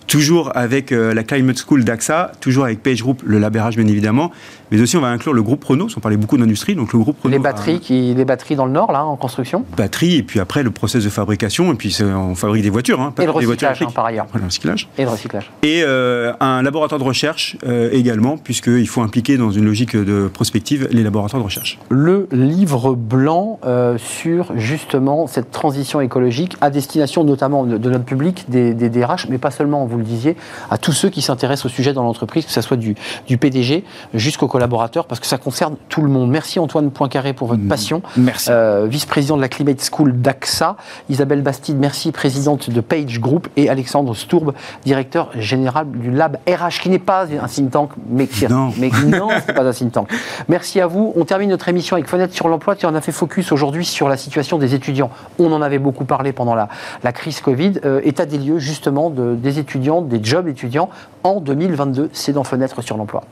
[0.06, 4.30] toujours avec euh, la Climate School d'AXA, toujours avec Page Group, le labérage bien évidemment,
[4.70, 7.20] mais aussi on va inclure le groupe Renault, on parlait beaucoup d'industrie, donc le groupe
[7.22, 7.36] Renault.
[7.36, 10.62] Les batteries, qui, les batteries dans le nord, là, en construction Batteries, et puis après
[10.62, 13.00] le process de fabrication, et puis on fabrique des voitures.
[13.00, 14.26] Hein, et le recyclage, hein, par ailleurs.
[14.34, 14.88] le recyclage.
[14.98, 15.50] Et le recyclage.
[15.62, 20.28] Et euh, un laboratoire de recherche euh, également, puisqu'il faut impliquer dans une logique de
[20.32, 21.78] prospective les laboratoires de recherche.
[21.90, 23.60] Le livre blanc
[23.98, 29.38] sur justement cette transition écologique à destination notamment de, notre public, des, des, DRH, mais
[29.38, 30.36] pas seulement, vous le disiez,
[30.70, 32.94] à tous ceux qui s'intéressent au sujet dans l'entreprise, que ce soit du,
[33.26, 33.84] du PDG
[34.14, 36.30] jusqu'au collaborateurs parce que ça concerne tout le monde.
[36.30, 37.68] Merci Antoine Poincaré pour votre mm.
[37.68, 38.02] passion.
[38.16, 38.50] Merci.
[38.50, 40.76] Euh, vice-président de la Climate School d'AXA.
[41.08, 43.48] Isabelle Bastide, merci, présidente de Page Group.
[43.56, 48.26] Et Alexandre Stourbe, directeur général du Lab RH, qui n'est pas un think tank, mais
[48.26, 48.46] qui.
[48.46, 48.72] Non.
[48.78, 50.08] Mais non, ce pas un think tank.
[50.48, 51.12] Merci à vous.
[51.16, 52.74] On termine notre émission avec Fenêtre sur l'emploi.
[52.74, 55.10] qui en a fait focus aujourd'hui sur la situation des étudiants.
[55.38, 56.68] On en avait beaucoup parlé pendant la,
[57.02, 57.80] la crise Covid.
[57.84, 60.88] Euh, état des lieux, justement, de, des étudiants, des jobs étudiants
[61.24, 62.10] en 2022.
[62.12, 63.24] C'est dans Fenêtre sur l'emploi.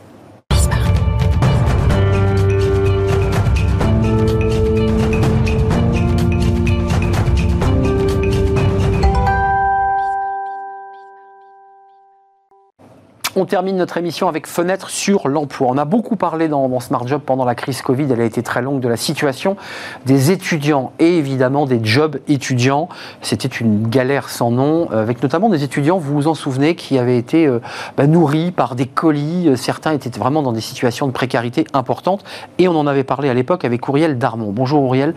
[13.40, 15.68] On termine notre émission avec fenêtre sur l'emploi.
[15.70, 18.60] On a beaucoup parlé dans, Smart Job pendant la crise Covid, elle a été très
[18.60, 19.56] longue, de la situation
[20.04, 22.90] des étudiants et évidemment des jobs étudiants.
[23.22, 26.98] C'était une galère sans nom, euh, avec notamment des étudiants, vous vous en souvenez, qui
[26.98, 27.60] avaient été euh,
[27.96, 29.48] bah, nourris par des colis.
[29.48, 32.22] Euh, certains étaient vraiment dans des situations de précarité importantes
[32.58, 34.52] et on en avait parlé à l'époque avec Auriel Darmon.
[34.52, 35.14] Bonjour Auriel,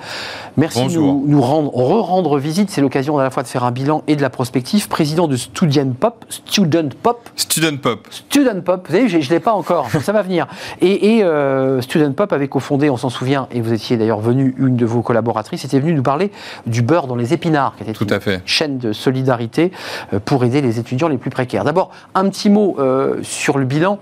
[0.56, 2.70] merci de nous, nous rendre, re-rendre visite.
[2.70, 4.88] C'est l'occasion à la fois de faire un bilan et de la prospective.
[4.88, 7.30] Président de Student Pop, Student Pop.
[7.36, 8.08] Student Pop.
[8.14, 10.48] Student Pop, vous savez, je ne l'ai pas encore, ça va venir.
[10.82, 14.76] Et, euh, Student Pop avait cofondé, on s'en souvient, et vous étiez d'ailleurs venu, une
[14.76, 16.32] de vos collaboratrices était venue nous parler
[16.68, 18.42] du beurre dans les épinards, qui était Tout une à fait.
[18.46, 19.72] chaîne de solidarité
[20.14, 21.64] euh, pour aider les étudiants les plus précaires.
[21.64, 23.98] D'abord, un petit mot euh, sur le bilan.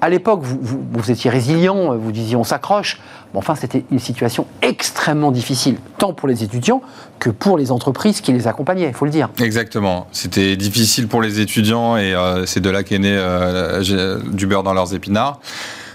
[0.00, 3.00] À l'époque, vous, vous, étiez résilient, vous disiez on s'accroche.
[3.34, 6.82] Enfin, c'était une situation extrêmement difficile, tant pour les étudiants
[7.18, 9.28] que pour les entreprises qui les accompagnaient, il faut le dire.
[9.40, 10.06] Exactement.
[10.12, 14.62] C'était difficile pour les étudiants et euh, c'est de là qu'est né euh, du beurre
[14.62, 15.40] dans leurs épinards.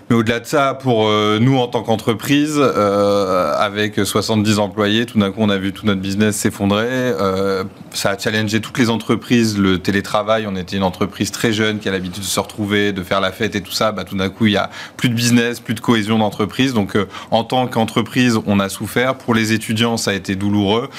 [0.10, 5.18] Mais au-delà de ça, pour euh, nous en tant qu'entreprise, euh, avec 70 employés, tout
[5.18, 6.86] d'un coup on a vu tout notre business s'effondrer.
[6.88, 10.46] Euh, ça a challengé toutes les entreprises, le télétravail.
[10.48, 13.32] On était une entreprise très jeune qui a l'habitude de se retrouver, de faire la
[13.32, 13.92] fête et tout ça.
[13.92, 16.76] Bah, tout d'un coup il y a plus de business, plus de cohésion d'entreprise.
[16.76, 16.96] Donc
[17.32, 19.16] en tant qu'entreprise, on a souffert.
[19.16, 20.90] Pour les étudiants, ça a été douloureux.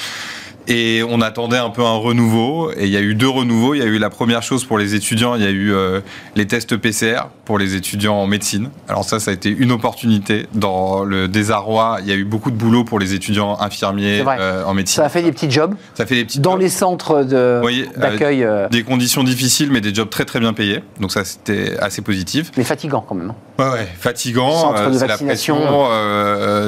[0.68, 2.72] Et on attendait un peu un renouveau.
[2.76, 3.74] Et il y a eu deux renouveaux.
[3.74, 6.00] Il y a eu la première chose pour les étudiants, il y a eu euh,
[6.34, 8.70] les tests PCR pour les étudiants en médecine.
[8.88, 10.46] Alors ça, ça a été une opportunité.
[10.54, 14.64] Dans le désarroi, il y a eu beaucoup de boulot pour les étudiants infirmiers euh,
[14.64, 14.96] en médecine.
[14.96, 15.74] Ça a fait des petits jobs.
[15.94, 18.42] Ça fait des petits Dans les centres d'accueil.
[18.42, 20.82] Euh, des conditions difficiles, mais des jobs très très bien payés.
[21.00, 22.50] Donc ça, c'était assez positif.
[22.56, 23.32] Mais fatigant quand même.
[23.58, 24.74] Ouais, ouais fatigant.
[24.92, 25.88] c'est la pression,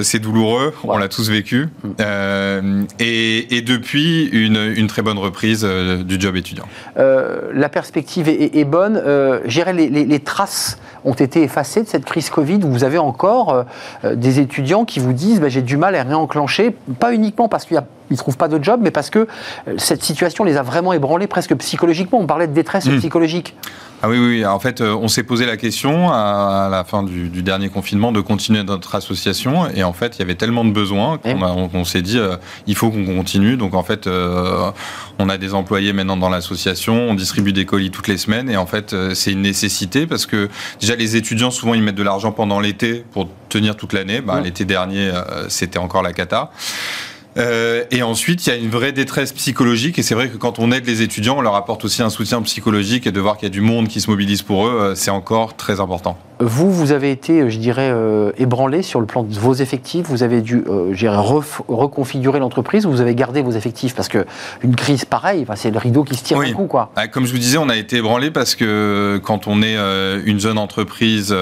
[0.03, 0.75] c'est douloureux.
[0.85, 1.69] On l'a tous vécu.
[1.83, 2.85] Mm.
[3.01, 6.67] et, et depuis puis une, très bonne reprise euh, du job étudiant.
[6.99, 9.01] Euh, la perspective est, bonne.
[9.03, 12.61] Euh, les, les, traces ont été effacées de cette crise Covid.
[12.63, 13.65] Vous avez encore
[14.05, 17.65] euh, des étudiants qui vous disent bah, j'ai du mal à réenclencher, pas uniquement parce
[17.65, 19.27] qu'ils ne trouvent pas de job, mais parce que
[19.77, 22.19] cette situation les a vraiment ébranlés presque psychologiquement.
[22.19, 22.99] On parlait de détresse hmm.
[22.99, 23.55] psychologique.
[24.01, 27.43] Ah oui, oui, en fait, euh, on s'est posé la question à, la fin du,
[27.43, 29.69] dernier confinement de continuer notre association.
[29.75, 32.37] Et en fait, il y avait tellement de besoins qu'on s'est dit, euh,
[32.69, 33.57] il faut qu'on continue.
[33.57, 34.71] Donc en fait, euh,
[35.19, 38.49] on a des employés maintenant dans l'association, on distribue des colis toutes les semaines.
[38.49, 40.49] Et en fait, c'est une nécessité parce que
[40.89, 44.21] déjà, les étudiants, souvent, ils mettent de l'argent pendant l'été pour tenir toute l'année.
[44.21, 45.13] Bah, l'été dernier,
[45.49, 46.51] c'était encore la cata.
[47.39, 49.99] Euh, et ensuite, il y a une vraie détresse psychologique.
[49.99, 52.43] Et c'est vrai que quand on aide les étudiants, on leur apporte aussi un soutien
[52.43, 53.07] psychologique.
[53.07, 55.11] Et de voir qu'il y a du monde qui se mobilise pour eux, euh, c'est
[55.11, 56.19] encore très important.
[56.41, 57.93] Vous, vous avez été, euh, je dirais,
[58.39, 60.07] ébranlé sur le plan de vos effectifs.
[60.09, 64.77] Vous avez dû, je dirais, reconfigurer l'entreprise ou vous avez gardé vos effectifs Parce qu'une
[64.77, 66.67] crise pareille, c'est le rideau qui se tire un coup.
[66.67, 66.91] Quoi.
[66.97, 69.77] Ah, comme je vous disais, on a été ébranlé parce que quand on est
[70.25, 71.35] une jeune entreprise,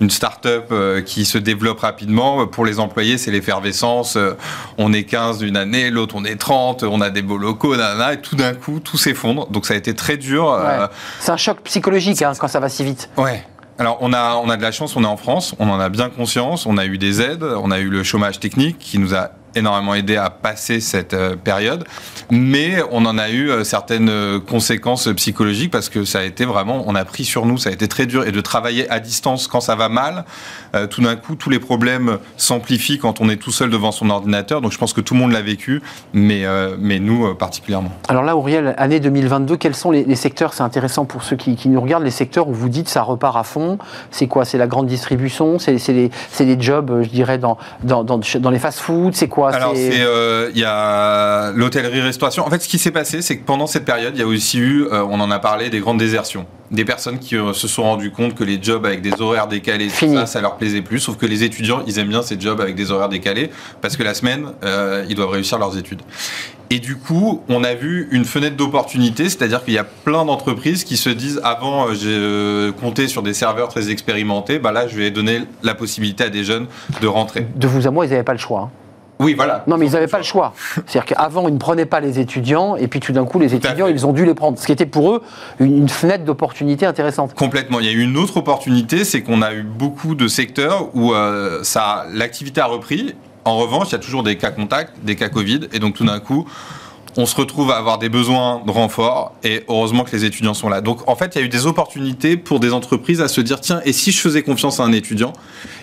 [0.00, 0.72] une start-up
[1.04, 4.18] qui se développe rapidement, pour les employés, c'est l'effervescence.
[4.78, 8.16] On est 15 d'une année, l'autre on est 30, on a des beaux locaux, et
[8.22, 9.48] tout d'un coup tout s'effondre.
[9.48, 10.50] Donc ça a été très dur.
[10.50, 10.86] Euh,
[11.20, 13.10] c'est un choc psychologique hein, quand ça va si vite.
[13.16, 13.44] Ouais.
[13.78, 15.88] Alors on a, on a de la chance, on est en France, on en a
[15.90, 19.14] bien conscience, on a eu des aides, on a eu le chômage technique qui nous
[19.14, 21.84] a énormément aidé à passer cette euh, période,
[22.30, 26.84] mais on en a eu euh, certaines conséquences psychologiques parce que ça a été vraiment,
[26.86, 29.46] on a pris sur nous, ça a été très dur et de travailler à distance
[29.48, 30.24] quand ça va mal,
[30.76, 34.10] euh, tout d'un coup tous les problèmes s'amplifient quand on est tout seul devant son
[34.10, 34.60] ordinateur.
[34.60, 37.90] Donc je pense que tout le monde l'a vécu, mais euh, mais nous euh, particulièrement.
[38.08, 41.56] Alors là, Auriel, année 2022, quels sont les, les secteurs C'est intéressant pour ceux qui,
[41.56, 43.78] qui nous regardent, les secteurs où vous dites ça repart à fond.
[44.10, 45.92] C'est quoi C'est la grande distribution C'est c'est
[46.44, 50.64] les jobs, je dirais, dans, dans, dans, dans les fast-foods C'est quoi Alors, il y
[50.64, 52.46] a l'hôtellerie-restauration.
[52.46, 54.58] En fait, ce qui s'est passé, c'est que pendant cette période, il y a aussi
[54.58, 56.46] eu, on en a parlé, des grandes désertions.
[56.70, 59.88] Des personnes qui euh, se sont rendues compte que les jobs avec des horaires décalés,
[59.88, 60.98] tout ça, ça leur plaisait plus.
[60.98, 63.50] Sauf que les étudiants, ils aiment bien ces jobs avec des horaires décalés
[63.80, 66.02] parce que la semaine, euh, ils doivent réussir leurs études.
[66.68, 70.82] Et du coup, on a vu une fenêtre d'opportunité, c'est-à-dire qu'il y a plein d'entreprises
[70.82, 74.88] qui se disent avant, euh, j'ai euh, compté sur des serveurs très expérimentés, bah là,
[74.88, 76.66] je vais donner la possibilité à des jeunes
[77.00, 77.46] de rentrer.
[77.54, 78.62] De vous à moi, ils n'avaient pas le choix.
[78.62, 78.70] hein.
[79.18, 79.64] Oui, voilà.
[79.66, 80.52] Non, mais ils n'avaient pas le choix.
[80.86, 83.86] C'est-à-dire qu'avant, ils ne prenaient pas les étudiants, et puis tout d'un coup, les étudiants,
[83.86, 84.58] ils ont dû les prendre.
[84.58, 85.22] Ce qui était pour eux
[85.58, 87.34] une, une fenêtre d'opportunité intéressante.
[87.34, 87.80] Complètement.
[87.80, 91.14] Il y a eu une autre opportunité, c'est qu'on a eu beaucoup de secteurs où
[91.14, 93.14] euh, ça, l'activité a repris.
[93.44, 96.04] En revanche, il y a toujours des cas contacts, des cas Covid, et donc tout
[96.04, 96.46] d'un coup,
[97.16, 100.68] on se retrouve à avoir des besoins de renfort, et heureusement que les étudiants sont
[100.68, 100.80] là.
[100.80, 103.60] Donc en fait, il y a eu des opportunités pour des entreprises à se dire,
[103.60, 105.32] tiens, et si je faisais confiance à un étudiant?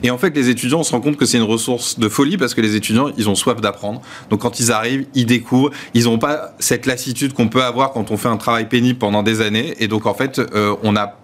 [0.04, 2.38] Et en fait, les étudiants, on se rend compte que c'est une ressource de folie,
[2.38, 4.02] parce que les étudiants, ils ont soif d'apprendre.
[4.30, 8.12] Donc quand ils arrivent, ils découvrent, ils n'ont pas cette lassitude qu'on peut avoir quand
[8.12, 11.16] on fait un travail pénible pendant des années, et donc en fait, euh, on a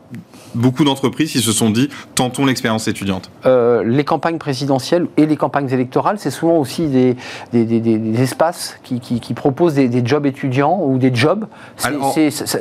[0.56, 3.30] beaucoup d'entreprises qui se sont dit tentons l'expérience étudiante.
[3.46, 7.16] Euh, les campagnes présidentielles et les campagnes électorales, c'est souvent aussi des,
[7.54, 11.46] des, des- des- des espaces qui, qui- qui proposent des, jobs étudiants ou des jobs.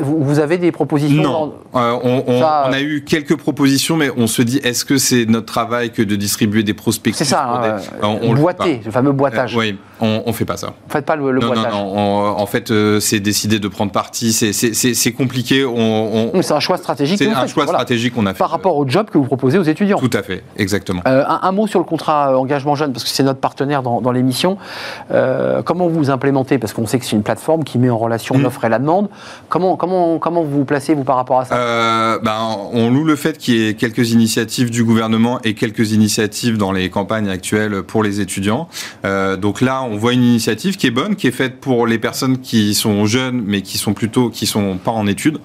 [0.00, 3.36] Vous vous avez des propositions Non, dans- Euh, on, on- Ça, on a eu quelques
[3.36, 7.18] propositions, mais on se dit est-ce que c'est notre travail que de distribuer des prospectus
[7.18, 7.62] C'est ça, hein,
[8.02, 8.84] euh, on, le boiter, pas.
[8.84, 9.54] le fameux boitage.
[9.56, 10.68] Euh, oui, on, on fait pas ça.
[10.68, 11.72] Vous ne faites pas le, le non, boitage.
[11.72, 11.96] non.
[12.38, 14.32] en fait, c'est décider de prendre parti.
[14.32, 15.64] C'est- compliqué.
[15.64, 17.18] On, C'est un choix stratégique.
[17.18, 17.77] c'est un choix voilà,
[18.14, 18.38] qu'on a fait.
[18.38, 19.98] Par rapport au job que vous proposez aux étudiants.
[19.98, 21.02] Tout à fait, exactement.
[21.06, 23.82] Euh, un, un mot sur le contrat euh, engagement jeune, parce que c'est notre partenaire
[23.82, 24.58] dans, dans l'émission.
[25.10, 28.36] Euh, comment vous implémentez Parce qu'on sait que c'est une plateforme qui met en relation
[28.36, 28.42] Mm.
[28.42, 29.08] l'offre et la demande.
[29.48, 31.54] Comment, comment, comment vous vous placez, vous, par rapport à ça?
[31.56, 32.38] Euh, ben,
[32.72, 36.72] on loue le fait qu'il y ait quelques initiatives du gouvernement et quelques initiatives dans
[36.72, 38.68] les campagnes actuelles pour les étudiants.
[39.38, 42.38] Donc là, on voit une initiative qui est bonne, qui est faite pour les personnes
[42.38, 45.38] qui sont jeunes, mais qui sont plutôt qui sont pas en études.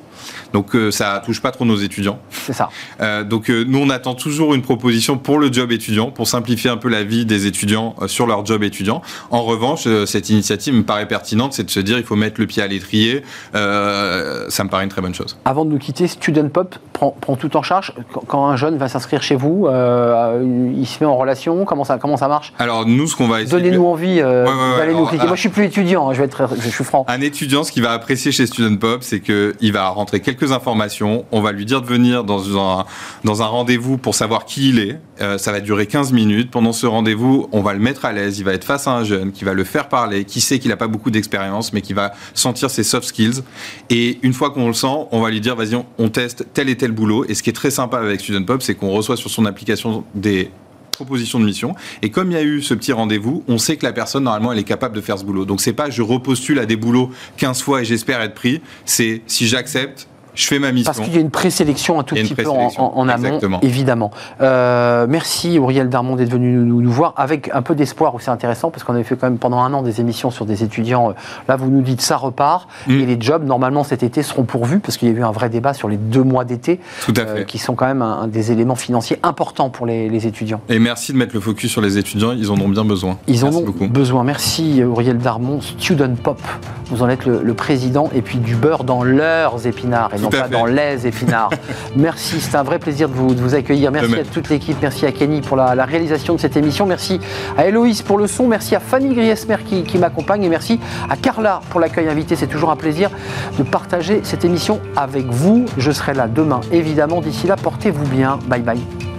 [0.54, 2.20] Donc euh, ça touche pas trop nos étudiants.
[2.32, 2.70] C'est ça.
[3.02, 6.70] Euh, donc euh, nous, on attend toujours une proposition pour le job étudiant, pour simplifier
[6.70, 9.02] un peu la vie des étudiants sur leur job étudiant.
[9.32, 12.48] En revanche, cette initiative me paraît pertinente, c'est de se dire il faut mettre le
[12.48, 13.24] pied à l'étrier.
[13.56, 15.38] Euh, ça me paraît une très bonne chose.
[15.46, 17.94] Avant de nous quitter, Student Pop prend, prend tout en charge.
[18.14, 21.66] Quand, quand un jeune va s'inscrire chez vous, euh, il se met en relation.
[21.66, 24.52] Comment ça, comment ça marche Alors nous, ce qu'on va essayer Donnez-nous envie euh, Ouais,
[24.52, 24.78] ouais, ouais.
[24.78, 25.26] d'aller nous cliquer.
[25.26, 26.10] Moi, je suis plus étudiant.
[26.10, 27.06] hein, je vais être, je suis franc.
[27.08, 31.26] Un étudiant, ce qu'il va apprécier chez Student Pop, c'est qu'il va rentrer quelques informations.
[31.32, 32.86] On va lui dire de venir dans un,
[33.24, 35.00] dans un rendez-vous pour savoir qui il est.
[35.22, 36.52] Euh, ça va durer 15 minutes.
[36.52, 38.40] Pendant ce rendez-vous, on va le mettre à l'aise.
[38.40, 40.70] Il va être face à un jeune qui va le faire parler, qui sait qu'il
[40.70, 43.42] n'a pas beaucoup d'expérience, mais qui va sentir ses soft skills.
[43.90, 46.68] Et une fois qu'on le sent, on va lui dire, vas-y, on, on teste tel
[46.70, 47.24] et tel boulot.
[47.30, 50.04] Et ce qui est très sympa avec Student Pop, c'est qu'on reçoit sur son application
[50.16, 50.50] des
[50.96, 51.76] proposition de mission.
[52.02, 54.52] Et comme il y a eu ce petit rendez-vous, on sait que la personne, normalement,
[54.52, 55.46] elle est capable de faire ce boulot.
[55.46, 58.62] Donc, c'est pas je repostule à des boulots 15 fois et j'espère être pris.
[58.86, 60.92] C'est si j'accepte, je fais ma mission.
[60.92, 63.60] Parce qu'il y a une présélection un tout petit peu en, amont, exactement.
[63.62, 64.12] évidemment.
[64.42, 68.70] Euh, merci Auriel Darmon d'être venu nous, nous voir avec un peu d'espoir aussi intéressant
[68.72, 71.10] parce qu'on avait fait quand même pendant un an des émissions sur des étudiants.
[71.12, 71.14] Euh,
[71.48, 72.92] Là, vous nous dites ça repart Mm.
[72.92, 75.50] et les jobs normalement cet été seront pourvus parce qu'il y a eu un vrai
[75.50, 76.80] débat sur les deux mois d'été
[77.18, 80.62] euh, qui sont quand même un, un des éléments financiers importants pour les, les étudiants.
[80.70, 83.18] Et merci de mettre le focus sur les étudiants, ils en ont bien besoin.
[83.28, 83.88] Ils en merci ont beaucoup.
[83.88, 84.24] besoin.
[84.24, 86.42] Merci Auriel Darmon, Student Pop.
[86.88, 90.30] Vous en êtes le, le président et puis du beurre dans leurs épinards et non
[90.30, 90.50] pas fait.
[90.50, 91.52] dans les épinards.
[91.96, 93.92] merci, c'est un vrai plaisir de vous, de vous accueillir.
[93.92, 97.20] Merci à toute l'équipe, merci à Kenny pour la, la réalisation de cette émission, merci
[97.58, 101.16] à Héloïse pour le son, merci à Fanny Griesmer qui, qui m'accompagne et merci à
[101.16, 102.36] Carla pour l'accueil invité.
[102.36, 103.10] C'est toujours un plaisir
[103.58, 105.66] de partager cette émission avec vous.
[105.78, 107.22] Je serai là demain, évidemment.
[107.22, 108.40] D'ici là, portez-vous bien.
[108.48, 109.13] Bye bye.